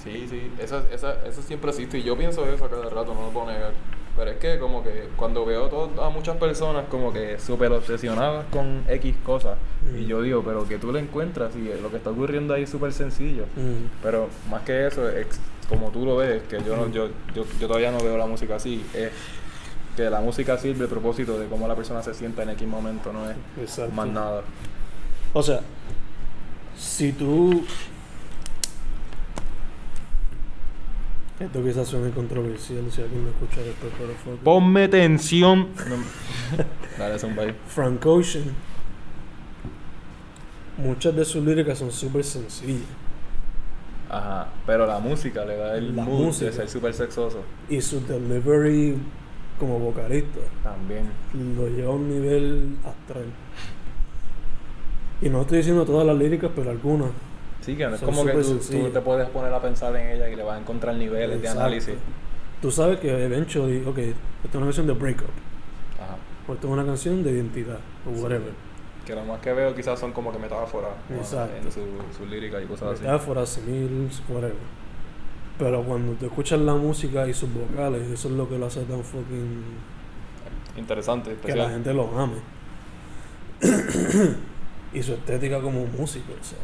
[0.03, 3.23] Sí, sí, eso, esa, eso siempre existe y yo pienso eso a cada rato, no
[3.23, 3.73] lo puedo negar.
[4.19, 8.47] Pero es que como que cuando veo todo, a muchas personas como que súper obsesionadas
[8.51, 9.57] con X cosas
[9.97, 10.07] y Mm.
[10.07, 12.91] yo digo, pero que tú lo encuentras y lo que está ocurriendo ahí es súper
[12.91, 13.45] sencillo.
[13.55, 13.85] Mm.
[14.03, 15.25] Pero más que eso, es
[15.69, 16.91] como tú lo ves, que yo, no, Mm.
[16.91, 19.09] yo, yo, yo todavía no veo la música así, es
[19.95, 23.13] que la música sirve a propósito de cómo la persona se sienta en X momento,
[23.13, 23.93] no es Exacto.
[23.95, 24.41] más nada.
[25.31, 25.61] O sea,
[26.77, 27.63] si tú.
[31.39, 34.39] Esto quizás suene controversial si alguien lo escucha después, pero fuck it.
[34.41, 35.69] Ponme tensión.
[36.97, 37.55] Dale, es un baile.
[37.67, 38.43] Frank Ocean.
[40.77, 42.81] Muchas de sus líricas son súper sencillas.
[44.09, 46.47] Ajá, pero la música le da el La mood música.
[46.47, 47.43] de ser súper sexoso.
[47.69, 48.97] Y su delivery
[49.59, 51.09] como vocalista También.
[51.55, 53.25] lo lleva a un nivel astral.
[55.21, 57.09] Y no estoy diciendo todas las líricas, pero algunas.
[57.69, 60.35] Sí, que no es como que tú, te puedes poner a pensar en ella y
[60.35, 61.93] le vas a encontrar niveles de análisis.
[62.63, 64.17] Tú sabes que eventually, ok, esta
[64.49, 65.29] es una canción de breakup,
[66.01, 66.17] Ajá.
[66.47, 68.53] o esta es una canción de identidad, o whatever.
[69.05, 71.23] Que lo más que veo quizás son como que metáforas en
[71.71, 71.81] su,
[72.17, 73.03] su lírica y cosas así.
[73.03, 74.55] Metáforas, similes, whatever.
[75.59, 78.81] Pero cuando te escuchas la música y sus vocales, eso es lo que lo hace
[78.81, 79.63] tan fucking.
[80.75, 81.71] Interesante, que la especial.
[81.71, 82.37] gente lo ame.
[84.93, 86.57] y su estética como músico, o sea.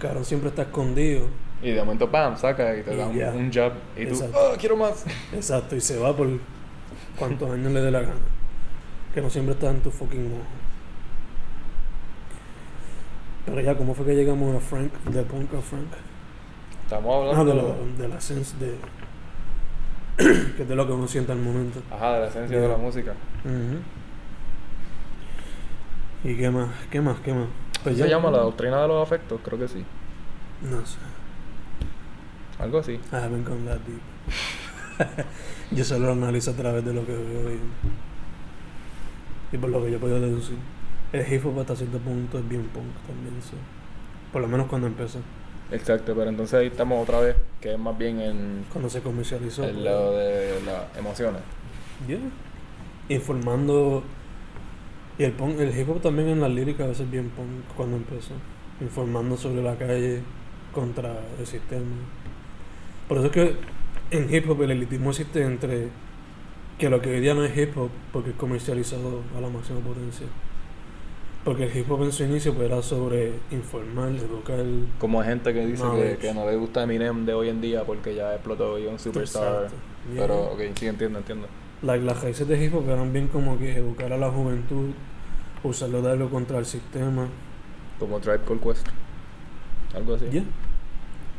[0.00, 1.26] Cabrón siempre está escondido.
[1.62, 3.30] Y de momento, pam, saca y te Y da un, ya.
[3.30, 3.72] un jab.
[3.96, 4.14] Y tú.
[4.34, 5.04] ¡ah, quiero más!
[5.32, 6.28] Exacto, y se va por
[7.18, 8.14] cuantos años le dé la gana.
[9.14, 10.42] Que no siempre está en tu fucking ojo.
[13.46, 15.86] Pero ya, ¿cómo fue que llegamos a Frank, de punk a Frank?
[16.84, 18.74] Estamos Ah, hablando de, lo, de la sense de.
[20.56, 21.80] que es de lo que uno siente al momento.
[21.90, 23.14] Ajá, de la esencia de la música.
[26.24, 26.68] ¿Y qué más?
[26.90, 27.16] ¿Qué más?
[27.20, 27.46] ¿Qué más?
[27.82, 29.40] Pues ¿Se ya- llama la doctrina de los afectos?
[29.44, 29.84] Creo que sí.
[30.62, 30.96] No sé.
[32.58, 32.92] Algo así.
[33.12, 34.00] I haven't gone that deep.
[35.72, 37.58] yo solo lo analizo a través de lo que veo y,
[39.52, 40.56] y por lo que yo puedo deducir.
[41.12, 43.56] El hip hop hasta cierto punto es bien punk también, sí.
[44.32, 45.18] Por lo menos cuando empezó.
[45.70, 49.64] Exacto, pero entonces ahí estamos otra vez, que es más bien en Cuando se comercializó.
[49.64, 51.42] el lado de las emociones.
[52.06, 52.18] Yeah.
[53.08, 54.02] Informando.
[55.18, 57.96] Y el, punk, el hip hop también en la lírica a veces bien punk cuando
[57.96, 58.34] empezó.
[58.80, 60.20] Informando sobre la calle
[60.72, 61.96] contra el sistema.
[63.08, 63.56] Por eso es que
[64.10, 65.88] en hip hop el elitismo existe entre
[66.78, 69.80] que lo que hoy día no es hip hop porque es comercializado a la máxima
[69.80, 70.26] potencia.
[71.44, 74.58] Porque el hip hop en su inicio pues, era sobre informar, educar.
[74.98, 78.14] Como hay gente que dice que, no le gusta Eminem de hoy en día porque
[78.14, 79.68] ya explotó y es un superstar.
[80.12, 80.22] Yeah.
[80.22, 81.46] Pero, ok, sí, entiendo, entiendo.
[81.82, 84.90] Like, las raíces de hip hop eran bien como que educar a la juventud,
[85.62, 87.28] usarlo de algo contra el sistema.
[87.98, 88.88] Como Tribe Called Quest.
[89.94, 90.26] Algo así.
[90.30, 90.44] Yeah.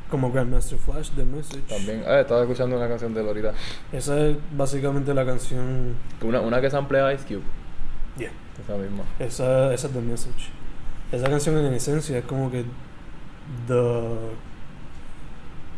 [0.10, 1.64] Como Grandmaster Flash, The Message.
[1.68, 3.54] También, eh, estaba escuchando una canción de él ahorita.
[3.92, 5.96] Esa es básicamente la canción.
[6.22, 7.44] Una, una que samplea Ice Cube.
[8.18, 8.32] Yeah.
[8.64, 9.04] Esa misma.
[9.20, 10.50] Esa, esa es The Message.
[11.12, 12.64] Esa canción en esencia es como que
[13.68, 14.04] the,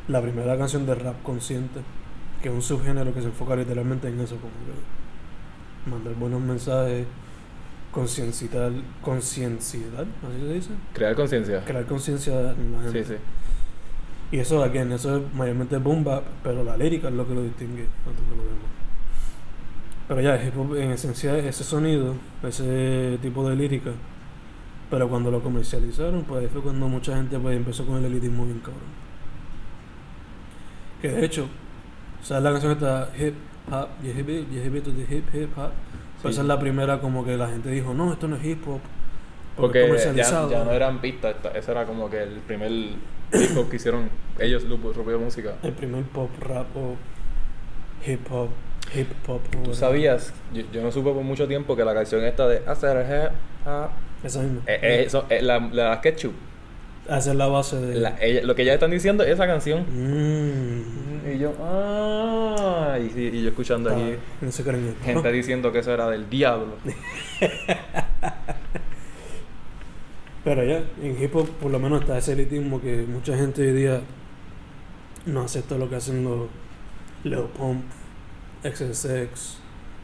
[0.08, 1.82] la primera canción de rap consciente,
[2.42, 7.06] que es un subgénero que se enfoca literalmente en eso, como que mandar buenos mensajes,
[7.92, 8.72] concienciar,
[9.02, 11.64] concienciar, así se dice, Crear conciencia.
[11.66, 13.04] crear conciencia en la gente.
[13.04, 13.20] Sí, sí.
[14.32, 17.44] Y eso, again, eso es mayormente boom bap, pero la lírica es lo que lo
[17.44, 18.70] distingue a todo lo demás.
[20.08, 23.92] Pero ya, hip hop en esencia es ese sonido, ese tipo de lírica.
[24.90, 28.46] Pero cuando lo comercializaron, pues ahí fue cuando mucha gente pues, empezó con el elitismo
[28.46, 28.82] bien cabrón.
[31.02, 31.48] Que de hecho,
[32.24, 33.36] ¿sabes la canción esta hip
[33.72, 35.72] hop, yeah, hip yeah, hip to the hip hip hop?
[36.22, 36.40] Pues Sí.
[36.40, 38.80] esa es la primera como que la gente dijo, no, esto no es hip hop.
[39.56, 43.70] Porque es ya, ya no eran pistas, ese era como que el primer hip hop
[43.70, 44.10] que hicieron
[44.40, 45.56] ellos, su su propia música.
[45.64, 46.96] El primer pop rap o
[48.06, 48.50] hip hop,
[48.96, 49.36] hip hop.
[49.36, 49.76] o Tú whatever.
[49.76, 53.68] sabías, yo, yo no supe por mucho tiempo que la canción esta de hacer hip
[53.68, 53.90] hop,
[54.24, 54.62] Esa misma.
[54.68, 56.34] eh, eh, eso, eh, la, la Ketchup,
[57.10, 57.96] Esa es la base de.
[57.96, 59.82] la- ella- lo que ya están diciendo es esa canción.
[59.90, 61.32] Mm.
[61.34, 64.64] Y yo, ah, y, yo escuchando aquí Ah, no esto.
[65.04, 66.76] gente diciendo que eso era del diablo.
[70.44, 73.74] Pero ya, en hip hop por lo menos está ese elitismo que mucha gente hoy
[73.74, 74.02] día
[75.26, 76.48] no acepta lo que hacen los
[77.24, 77.84] Lil Pump,
[78.64, 79.58] XSX,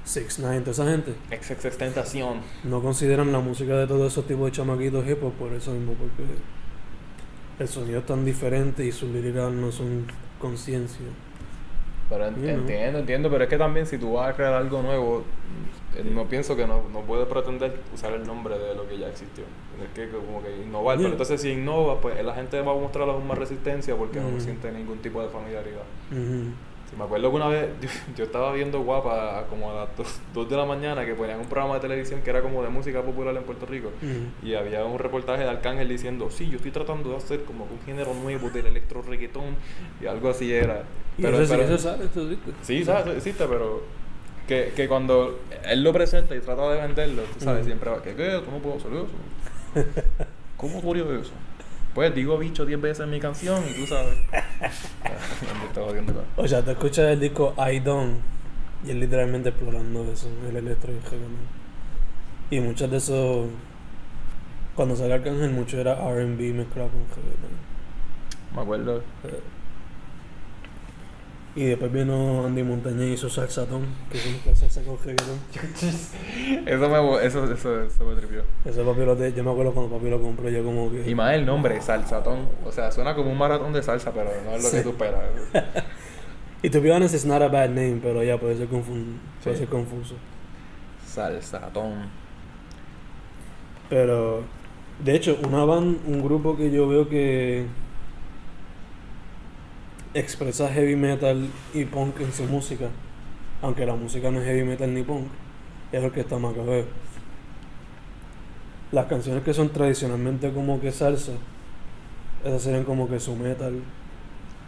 [0.04, 1.14] 6 9 toda esa gente.
[1.32, 2.40] XXX Tentación.
[2.66, 5.94] No consideran la música de todos esos tipos de chamaquitos hip hop por eso mismo,
[5.94, 6.24] porque
[7.60, 10.06] el sonido es tan diferente y sus líricas no son
[10.40, 11.06] conciencia.
[12.10, 12.50] Pero en- You know.
[12.60, 15.24] entiendo, entiendo, pero es que también si tú vas a crear algo nuevo,
[15.96, 19.08] eh, no pienso que no, no puedes pretender usar el nombre de lo que ya
[19.08, 19.44] existió.
[19.76, 21.06] Tienes que como que innovar, Yeah.
[21.08, 24.34] pero entonces si innovas, pues la gente va a mostrar aún más resistencia porque Mm.
[24.36, 25.84] no siente ningún tipo de familiaridad.
[26.90, 29.90] Si me acuerdo que una vez yo, yo estaba viendo Guapa como a las
[30.34, 33.02] 2, de la mañana que ponían un programa de televisión que era como de música
[33.02, 33.90] popular en Puerto Rico
[34.44, 37.80] y había un reportaje de Arcángel diciendo, sí, yo estoy tratando de hacer como un
[37.86, 39.56] género nuevo del electro reggaetón
[40.02, 40.84] y algo así era.
[41.18, 42.52] Y Pero, eso, sí, pero- eso sale, eso existe.
[42.62, 43.82] Sí, existe, pero
[44.48, 48.14] que, que cuando él lo presenta y trata de venderlo, tú sabes, siempre va, ¿qué
[48.16, 48.42] qué?
[48.46, 49.08] ¿Cómo puedo hacer eso?
[50.58, 51.32] ¿Cómo ocurrió eso?
[51.96, 54.18] Pues digo bicho 10 veces en mi canción y tú sabes.
[56.38, 58.18] O sea, te escuchas el disco I Don't
[58.86, 62.58] y es literalmente explorando eso, el electro y el.
[62.58, 63.48] Y muchos de esos,
[64.76, 67.52] cuando salió Arcángel, mucho era RB mezclado con reggaeton.
[68.56, 68.98] Me acuerdo.
[69.24, 69.42] Eh,
[71.58, 75.40] Y después vino Andy Montañez y hizo Saxatón, que es una salsa con reggaeton.
[76.68, 78.42] Eso me, eso, eso, eso me tripió.
[78.66, 81.10] Ese papi lo te- yo me acuerdo cuando papi lo compró, yo como que...
[81.10, 82.50] Y más el nombre, salsatón.
[82.66, 84.78] O sea, suena como un maratón de salsa, pero no es lo Sí.
[84.78, 85.22] que tú esperas.
[86.62, 89.56] Y to be honest, it's not a bad name, pero ya puede ser, confun- puede
[89.56, 89.60] Sí.
[89.62, 90.16] ser confuso.
[91.06, 92.10] Salsatón.
[93.90, 94.44] Pero,
[95.04, 97.66] de hecho, una band, un grupo que yo veo que
[100.20, 102.88] expresa heavy metal y punk en su música,
[103.62, 105.28] aunque la música no es heavy metal ni punk,
[105.92, 106.86] es el que está Macabeo.
[108.92, 111.34] Las canciones que son tradicionalmente como que salsa,
[112.44, 113.82] esas serían como que su metal,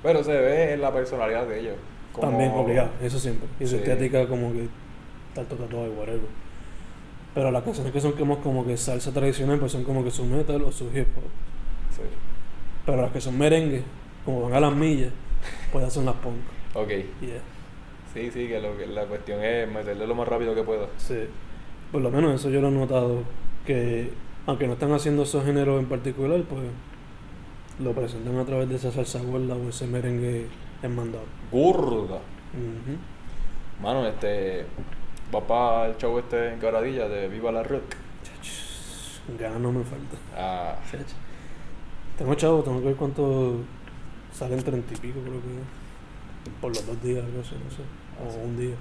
[0.03, 1.75] Pero se ve en la personalidad de ellos.
[2.13, 3.47] como- también obligado, eso siempre.
[3.59, 3.77] Y su Sí.
[3.77, 4.67] estética como que
[5.33, 6.19] tal, tal, tal, tal, whatever.
[7.33, 10.25] Pero las canciones que son como, como que salsa tradicional, pues son como que su
[10.25, 11.23] metal o su hip hop.
[11.95, 12.01] Sí.
[12.85, 13.83] Pero las que son merengue,
[14.25, 15.11] como van a las millas,
[15.73, 16.35] ya son las punk.
[16.73, 16.89] Ok.
[17.21, 17.41] Yeah.
[18.13, 20.87] Sí, sí, que, lo, que la cuestión es meterle lo más rápido que pueda.
[20.97, 21.25] Sí.
[21.91, 23.23] Por lo menos eso yo lo he notado,
[23.65, 24.11] que
[24.45, 26.63] aunque no están haciendo esos géneros en particular, pues
[27.79, 30.47] lo presentan a través de esa salsa gorda o ese merengue
[30.81, 31.25] enmandado.
[31.51, 32.15] Gorda.
[32.15, 32.97] Ujú.
[33.81, 34.65] Mano, este.
[35.33, 37.83] Va para el show este en Quebradilla de Viva la Rock.
[39.37, 40.15] Ganas no me falta.
[40.35, 40.75] Ah.
[42.17, 43.57] Tengo chavo, tengo que ver cuánto
[44.37, 47.81] salen treinta y pico, creo que por los dos días, algo así, no sé,
[48.19, 48.37] Ah, sí.
[48.39, 48.75] o un día.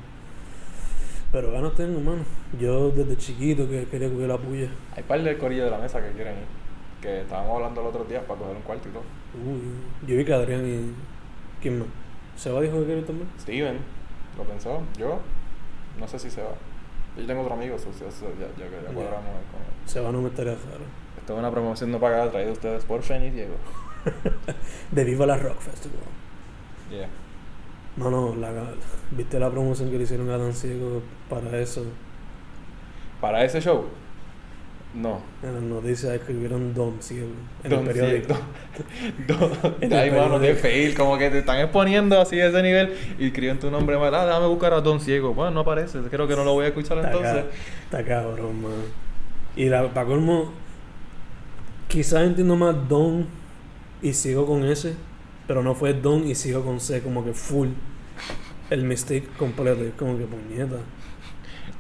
[1.33, 2.23] Pero ganas tengo, mano.
[2.61, 4.69] Yo desde chiquito que quería coger la puya.
[4.97, 6.45] hay par de corillos de la mesa que quieren ir.
[7.03, 9.03] Que estábamos hablando el otro día para coger un cuarto y todo.
[9.45, 9.61] Uy,
[10.09, 10.95] yo vi que Adrián y.
[11.61, 11.89] ¿Quién más?
[12.37, 13.29] ¿Seba dijo que quiere ir también?
[13.41, 13.79] Steven,
[14.39, 14.81] ¿lo pensó?
[14.99, 15.19] Yo,
[15.99, 16.51] no sé si se va.
[17.17, 19.87] Yo tengo otro amigo, so- so- so- ya, ya, que ya cuadramos ahí con él.
[19.87, 20.85] Seba no me estaría raro.
[21.19, 23.55] Esto es una promoción no pagada traída a ustedes por Fen y Diego.
[24.91, 25.99] De Viva la Rock Festival.
[26.91, 27.09] Yeah.
[27.97, 28.51] Mano, la,
[29.11, 31.85] ¿viste la promoción que le hicieron a Dan Ciego para eso?
[33.21, 33.87] Para ese show,
[34.95, 35.21] No.
[35.43, 37.29] En las noticias escribieron Don Ciego.
[37.65, 38.35] En Don el periódico.
[39.27, 40.95] Don- Ay, mano, qué fail.
[40.95, 44.15] Como que te están exponiendo así a ese nivel y escriben tu nombre mal.
[44.15, 45.33] Ah, déjame buscar a Don Ciego.
[45.35, 45.99] Bueno, no aparece.
[46.11, 47.45] Creo que no lo voy a escuchar Está, entonces.
[47.85, 48.73] está cabrón, man.
[49.57, 50.53] Y la, para colmo,
[51.89, 53.27] quizás entiendo más Don
[54.03, 54.95] y sigo con S,
[55.47, 57.69] pero no fue Don y sigo con C, como que full.
[58.71, 60.77] El mistake completo, es como que puñeta.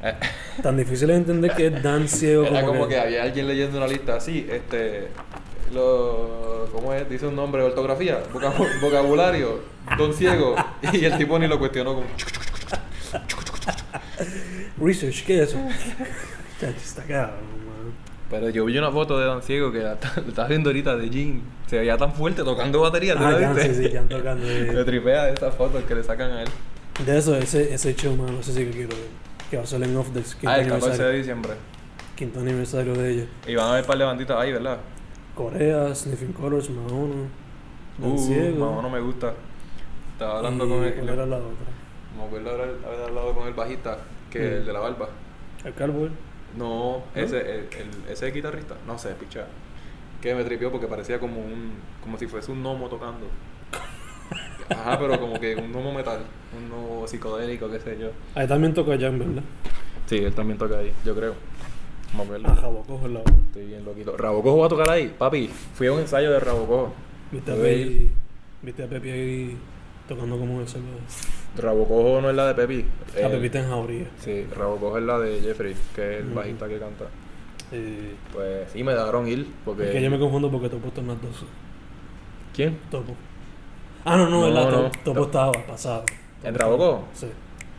[0.62, 3.78] Tan difícil de entender que es Dan ciego Era como, como que había alguien leyendo
[3.78, 5.08] una lista así, este,
[5.72, 7.08] lo, ¿cómo es?
[7.08, 9.60] Dice un nombre ortografía, vocabu- vocabulario,
[9.98, 10.54] don ciego,
[10.92, 12.06] y el tipo ni lo cuestionó como,
[14.78, 15.58] Research, ¿qué es eso?
[16.60, 17.56] Está cabrón.
[18.30, 19.78] Pero yo vi una foto de don ciego que
[20.28, 23.74] estás viendo ahorita de Jim, se veía tan fuerte tocando batería, ¿tú Ah, la viste?
[23.74, 24.46] sí, sí, ya tocando.
[24.72, 26.48] Me tripea de esas fotos que le sacan a él.
[27.04, 29.26] de eso, ese, ese show, no sé si que quiero ver.
[29.50, 31.12] Que va a salir en off del quinto Ah, el 14 aniversario.
[31.12, 31.52] de diciembre.
[32.16, 33.28] Quinto aniversario de ellos.
[33.46, 34.78] Y van a haber par de banditas ahí, ¿verdad?
[35.36, 37.28] Corea, Sniffing Colors, Mahono,
[37.98, 38.66] Dan Uh, Ciego.
[38.70, 39.34] mamá, no me gusta.
[40.12, 41.50] Estaba hablando y con ¿Cuál era la otra?
[42.16, 43.98] me acuerdo haber, hablado con el bajista,
[44.30, 44.42] que Mm.
[44.54, 45.08] el de la barba.
[45.64, 46.10] El Cowboy.
[46.56, 49.46] No, ese, el, el- ese guitarrista, no sé, picha.
[50.20, 53.26] Que me tripió porque parecía como un, como si fuese un gnomo tocando.
[54.70, 56.20] Ajá, pero como que un gnomo metal,
[56.56, 58.08] un gnomo psicodélico, qué sé yo.
[58.34, 59.42] Ahí también toca Jan, ¿verdad?
[60.06, 61.34] Sí, él también toca ahí, yo creo.
[62.12, 62.48] Vamos a verlo.
[62.50, 63.20] Ah, Jabocojo es la.
[63.20, 64.16] Estoy bien loquito.
[64.16, 65.48] Rabocojo va a tocar ahí, papi.
[65.74, 66.94] Fui a un ensayo de Rabocojo.
[67.30, 67.54] ¿Viste a.
[67.56, 68.08] Pepe,
[68.62, 69.56] ¿Viste a Pepe ahí
[70.08, 70.78] tocando como ese?
[71.56, 72.84] Rabocojo no es la de Pepi.
[73.14, 74.06] La eh, Pepita en Jauría.
[74.18, 77.04] Sí, Rabocojo es la de Jeffrey, que es el bajista que canta.
[77.72, 79.84] Eh, Pues sí, me dejaron ir porque...
[79.84, 81.44] es que yo me confundo porque Topo está en las 12.
[82.54, 82.78] ¿Quién?
[82.90, 83.14] Topo.
[84.04, 84.90] Ah, no, no, No, no.
[84.90, 86.04] Topo, Topo estaba pasado.
[86.44, 87.08] ¿En Rabocojo?
[87.12, 87.26] Sí.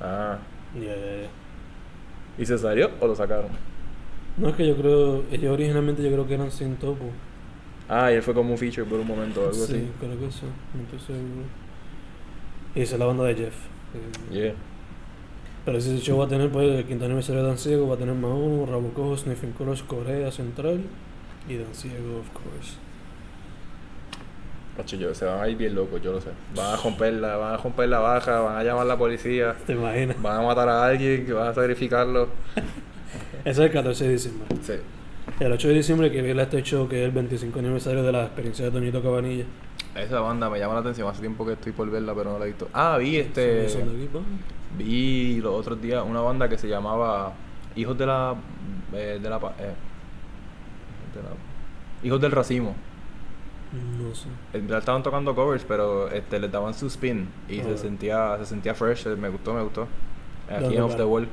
[0.01, 0.37] Ah.
[0.75, 1.29] Ya.
[2.37, 3.49] ¿Y se salió o lo sacaron?
[4.37, 7.05] No, es que yo creo, ellos originalmente yo creo que eran sin Topo.
[7.89, 9.91] Ah, y él fue como un feature por un momento o algo sí, así.
[9.99, 11.45] creo que sí, no estoy seguro.
[12.77, 13.55] Y esa es la banda de Jeff.
[14.31, 14.53] Yeah.
[15.65, 17.97] Pero ese show va a tener pues el quinto aniversario de Dan Ciego, va a
[17.97, 20.81] tener Mahono, Rabocojo, Sniffing Colors, Corea Central
[21.49, 22.77] y Dan Ciego, of course.
[24.95, 26.29] Yo, se van a ir bien locos, yo lo sé.
[26.55, 29.55] Van a romper la, van a romper la baja, van a llamar a la policía,
[29.65, 30.21] ¿Te imaginas?
[30.21, 32.29] van a matar a alguien, que van a sacrificarlo.
[33.43, 34.47] Ese es el 14 de diciembre.
[34.61, 34.73] Sí.
[35.39, 38.25] El 8 de diciembre que viene este show que es el 25 aniversario de la
[38.25, 39.45] experiencia de Toñito Cabanilla.
[39.97, 42.45] Esa banda me llama la atención, hace tiempo que estoy por verla, pero no la
[42.45, 42.69] he visto.
[42.73, 43.65] Ah, vi este.
[43.65, 44.09] Aquí.
[44.77, 47.33] Vi los otros días una banda que se llamaba
[47.75, 48.35] Hijos de la.
[48.93, 49.37] eh, de la.
[49.37, 49.73] eh,
[51.15, 52.75] de la- Hijos del Racimo.
[53.99, 54.27] No sé.
[54.53, 57.63] En realidad estaban tocando covers, pero este, les daban su spin y Ah.
[57.63, 59.07] se sentía se sentía fresh.
[59.07, 59.87] eh, Me gustó, me gustó.
[60.49, 61.27] Aquí ¿Dónde en Off the Wall.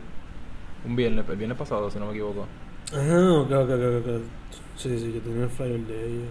[0.87, 2.47] Un viernes, el viernes pasado, si no me equivoco.
[2.93, 4.23] Ah, ok, ok, ok.
[4.77, 6.29] Sí, sí, yo tenía el flyer de ellos.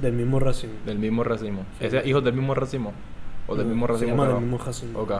[0.00, 0.72] Del mismo racimo.
[0.86, 1.64] Del mismo racimo.
[1.78, 1.86] Sí.
[1.86, 2.92] ¿Ese Hijos del mismo racimo?
[3.46, 4.10] ¿O del No, mismo Se racimo?
[4.10, 4.98] llama del mismo racimo.
[5.00, 5.12] Ok.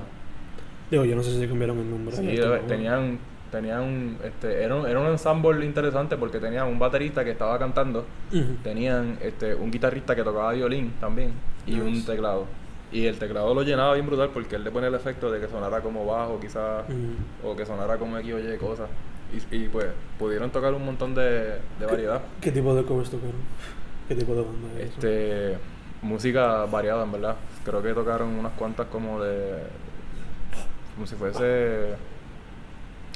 [0.91, 2.16] Digo, yo no sé si cambiaron el nombre.
[2.16, 3.18] Sí, Esto, eh, tenían,
[3.53, 8.05] tenían, este, era un, era un ensemble interesante porque tenían un baterista que estaba cantando,
[8.64, 11.33] tenían este, un guitarrista que tocaba violín también
[11.66, 12.47] y un teclado.
[12.93, 15.47] Y el teclado lo llenaba bien brutal porque él le ponía el efecto de que
[15.47, 16.85] sonara como bajo quizás
[17.45, 18.89] o que sonara como X o Y cosas.
[19.53, 19.87] Y, y pues
[20.18, 22.20] pudieron tocar un montón de, de variedad.
[22.41, 23.37] ¿Qué tipo de covers tocaron?
[24.11, 24.95] ¿Qué tipo de banda es eso?
[24.95, 25.57] Este,
[26.03, 27.37] música variada en verdad.
[27.65, 29.63] Creo que tocaron unas cuantas como de
[30.97, 31.93] como si fuese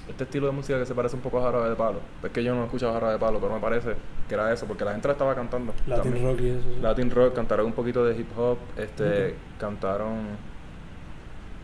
[0.09, 1.99] este estilo de música que se parece un poco a Jarabe de Palo.
[2.23, 3.97] Es que yo no he escuchado Jarabe de Palo, pero me parece
[4.29, 5.75] que era eso, porque la gente la estaba cantando.
[5.89, 6.27] Latin también.
[6.29, 6.63] rock y eso.
[6.63, 6.81] sí.
[6.81, 10.29] Latin rock, cantaron un poquito de hip hop, este, cantaron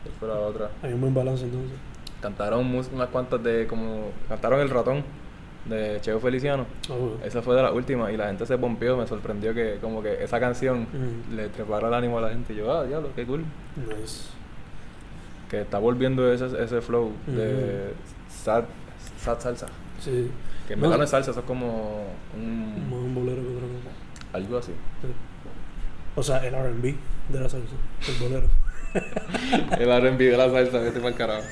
[0.02, 0.70] ¿cuál fue la otra?
[0.82, 1.78] Hay un buen balance entonces.
[2.20, 5.04] Cantaron unas cuantas de como cantaron El ratón
[5.66, 6.66] de Cheo Feliciano.
[7.24, 10.22] Esa fue de la última y la gente se pompió, me sorprendió que como que
[10.24, 10.86] esa canción
[11.34, 12.52] le trepara el ánimo a la gente.
[12.52, 13.44] Y yo, ah, diablo, qué cool.
[13.76, 14.28] Nice.
[15.50, 17.92] Que está volviendo ese, ese flow de
[18.28, 18.64] sad,
[19.18, 19.66] sad salsa.
[20.00, 20.30] Sí.
[20.66, 22.04] Que en No, verdad no es salsa, eso es como
[22.36, 24.36] un, Más un bolero que otra cosa.
[24.36, 24.72] algo así.
[25.02, 25.08] Sí.
[26.16, 26.94] O sea, el RB
[27.28, 27.74] de la salsa.
[28.08, 28.48] El bolero.
[29.78, 31.44] El R&B de la salsa, vete el carajo.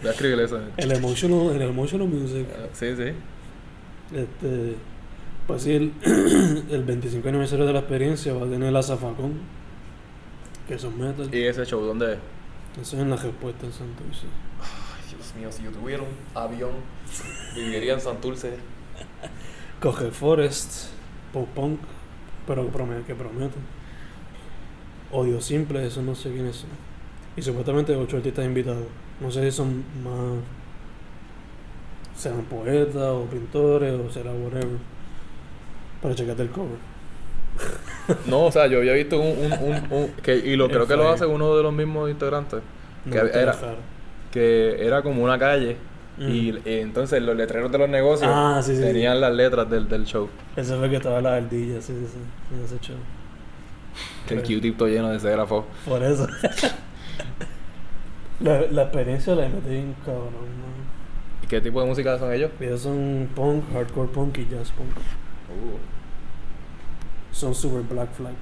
[0.00, 0.60] Voy a escribir eso.
[0.76, 2.46] El emotional, el emotional music.
[2.48, 3.12] Eh, Sí, sí.
[4.16, 4.76] Este,
[5.46, 5.92] pues sí, el,
[6.70, 9.40] el 25 aniversario de la experiencia va a tener la Zafacón,
[10.66, 11.28] que es metal.
[11.34, 12.18] ¿Y ese show dónde es?
[12.80, 14.26] Eso es en la respuesta en Santurce.
[14.60, 16.70] Ay, Dios mío, si yo tuviera un avión,
[17.54, 18.54] viviría en Santurce.
[19.80, 20.90] Coge Forest,
[21.32, 21.80] Pop Punk,
[22.46, 23.04] pero que promete.
[23.04, 23.56] Que promete.
[25.12, 26.70] Odio Simple, eso no sé quiénes son.
[27.36, 28.84] Y supuestamente ocho artistas invitados.
[29.20, 30.42] No sé si son más
[32.16, 34.66] sean poetas o pintores o será whatever.
[36.02, 36.78] Pero checate el cover.
[38.26, 39.36] No, o sea, yo había visto un...
[39.38, 42.60] un, un, un- que, y lo creo que lo hace uno de los mismos integrantes.
[43.04, 43.56] No Que te era-.
[44.32, 45.76] Que era como una calle.
[46.18, 46.28] Mm.
[46.28, 49.88] Y, y entonces los letreros de los negocios Ah, sí, sí, tenían las letras del,
[49.88, 50.28] del show.
[50.56, 52.96] Ese fue que estaba la ardilla, sí, sí, sí, en ese show.
[54.36, 54.42] El.
[54.42, 55.64] Q-tip todo lleno de cegrafos.
[55.86, 56.26] Por eso.
[58.40, 61.44] la, la experiencia la metí bien cabrón, ¿no?
[61.44, 62.50] ¿Y qué tipo de música son ellos?
[62.60, 64.90] Ellos son punk, hardcore punk y jazz punk.
[67.32, 68.34] Son super black flag.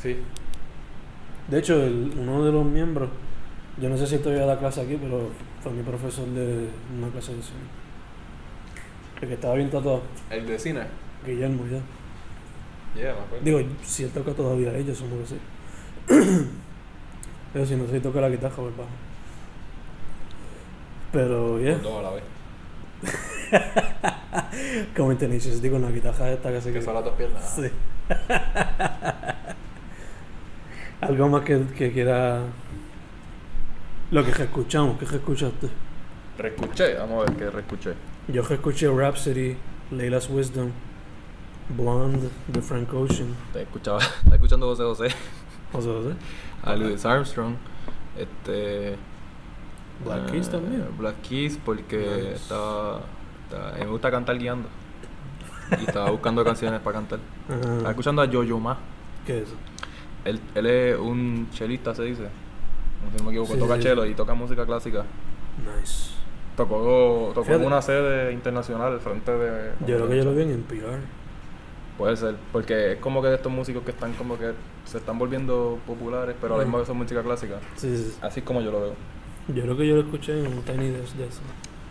[0.00, 0.16] Sí.
[1.48, 3.10] De hecho, el- uno de los miembros,
[3.80, 5.28] yo no sé si todavía da clase aquí, pero
[5.62, 6.68] fue mi profesor de
[6.98, 7.58] una clase de cine.
[9.20, 10.82] El que estaba bien tatuado, El de cine.
[11.24, 11.78] Guillermo ya.
[12.94, 13.14] Yeah.
[13.42, 15.38] Digo, si él toca todavía ellos, supongo que sí.
[17.52, 18.88] Pero si no sé si toca la guitarra o el bajo.
[21.12, 21.72] Pero, yeah.
[21.72, 22.24] Los dos a la vez.
[24.96, 27.54] Como en tenis, digo, con la guitarra esta que se Que son las dos piernas.
[27.54, 27.70] Sí.
[31.00, 32.42] Algo más que, que quiera.
[34.10, 35.68] Lo que escuchamos, ¿qué escuchaste?
[36.38, 37.94] Reescuché, vamos a ver qué reescuché.
[38.28, 39.56] Yo escuché Rhapsody,
[39.90, 40.70] Layla's Wisdom,
[41.70, 43.34] Blonde de Frank Ocean.
[43.52, 45.08] Te escuchaba, estaba escuchando José José,
[45.72, 46.18] sea, ¿sí?
[46.62, 47.54] a Louis Armstrong,
[48.18, 48.96] este.
[50.04, 50.84] Black eh, Keys también.
[50.98, 52.32] Black Keys porque Nice.
[52.34, 53.00] estaba,
[53.44, 54.68] estaba- me gusta cantar guiando.
[55.80, 57.18] Y estaba buscando canciones para cantar.
[57.48, 57.90] Estaba Ajá.
[57.90, 58.76] escuchando a Jojo Ma.
[59.24, 59.54] ¿Qué es eso?
[60.24, 62.28] Él, él es un chelista, se dice.
[63.12, 63.82] Si no me equivoco, Sí, toca sí.
[63.82, 65.04] chelo y toca música clásica.
[65.78, 66.10] Nice.
[66.56, 69.72] Tocó, tocó en una sede internacional al frente de.
[69.86, 70.98] Yo creo que yo lo vi en NPR.
[71.98, 74.52] Puede ser, porque es como que de estos músicos que están como que
[74.84, 77.60] se están volviendo populares, pero a la misma vez son música clásica.
[77.76, 78.18] Sí, sí, sí.
[78.20, 78.94] Así es como yo lo veo.
[79.48, 81.14] Yo creo que yo lo escuché en un Tiny de eso.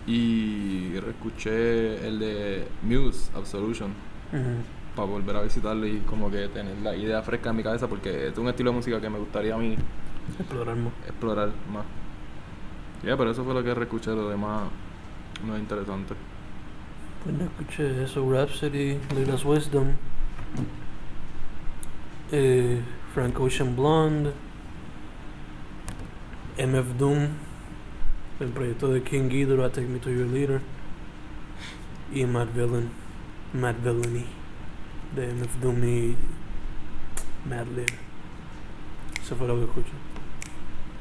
[0.06, 3.93] Y escuché el de Muse, Absolution,
[4.95, 8.28] para volver a visitarlo y como que tener la idea fresca en mi cabeza, porque
[8.28, 9.76] es un estilo de música que me gustaría a mí
[10.38, 10.93] Explorar más.
[11.08, 11.86] explorar más.
[13.06, 14.64] Ya, pero eso fue lo que reescuché, lo demás
[15.45, 16.14] no es interesante.
[17.24, 19.93] Pues no escuché eso, Rhapsody, Layla's Wisdom,
[22.34, 22.82] eh,
[23.13, 24.34] Frank Ocean Blonde,
[26.57, 27.30] MF Doom,
[28.41, 30.59] el proyecto de King Ghidorah, Take Me to Your Leader,
[32.13, 32.89] y Mad Villain,
[33.53, 34.26] Mad Villainy,
[35.15, 36.17] de MF Doom y
[37.47, 37.88] Mad Lib.
[39.21, 39.93] Eso fue lo que escuché.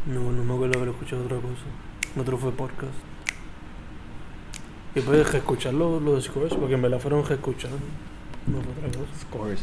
[0.07, 2.21] No, no me acuerdo haber escuchado otra cosa.
[2.21, 3.12] Otro fue podcast.
[4.95, 7.71] Y puedes reescuchar los, los scores, porque en verdad fueron reescuchar.
[8.47, 9.21] No fue otra cosa.
[9.21, 9.61] Scores.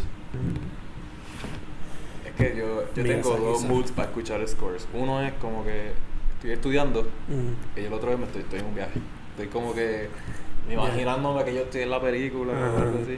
[2.26, 4.88] Es que yo, yo tengo dos moods para escuchar scores.
[4.94, 5.92] Uno es como que
[6.36, 7.80] estoy estudiando Mm.
[7.80, 9.00] y el otro es me estoy, estoy en un viaje.
[9.32, 10.10] Estoy como que
[10.72, 13.18] imaginándome que yo estoy en la película o algo así.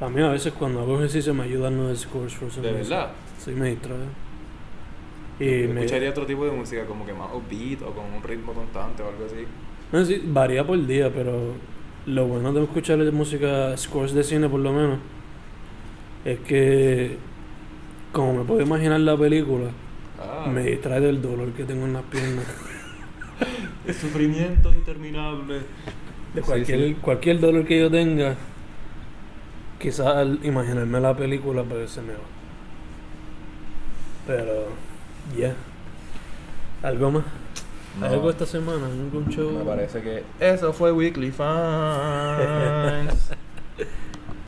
[0.00, 2.90] A mí a veces cuando hago ejercicio me ayudan los scores for some De reason.
[2.90, 3.10] verdad.
[3.38, 3.96] Sí, me distrae.
[5.38, 5.80] Y me...
[5.80, 9.08] Escucharía otro tipo de música como que más upbeat o con un ritmo constante o
[9.08, 9.46] algo así.
[9.96, 11.54] No, sí, varía por día, pero
[12.04, 14.98] lo bueno de escuchar música, scores de cine por lo menos,
[16.22, 17.16] es que
[18.12, 19.70] como me puedo imaginar la película,
[20.20, 22.44] Ah, me distrae del dolor que tengo en las piernas.
[23.86, 25.60] el sufrimiento interminable.
[26.34, 26.96] De cualquier, sí.
[27.00, 28.34] cualquier dolor que yo tenga,
[29.80, 32.18] quizás al imaginarme la película, pues se me va.
[34.26, 34.66] Pero,
[35.38, 35.54] ya.
[36.82, 37.24] ¿Algo más?
[37.96, 38.14] ¿Hay No.
[38.14, 38.86] algo esta semana?
[38.86, 39.50] ¿Algún show?
[39.52, 43.14] Me parece que eso fue Weekly Fans.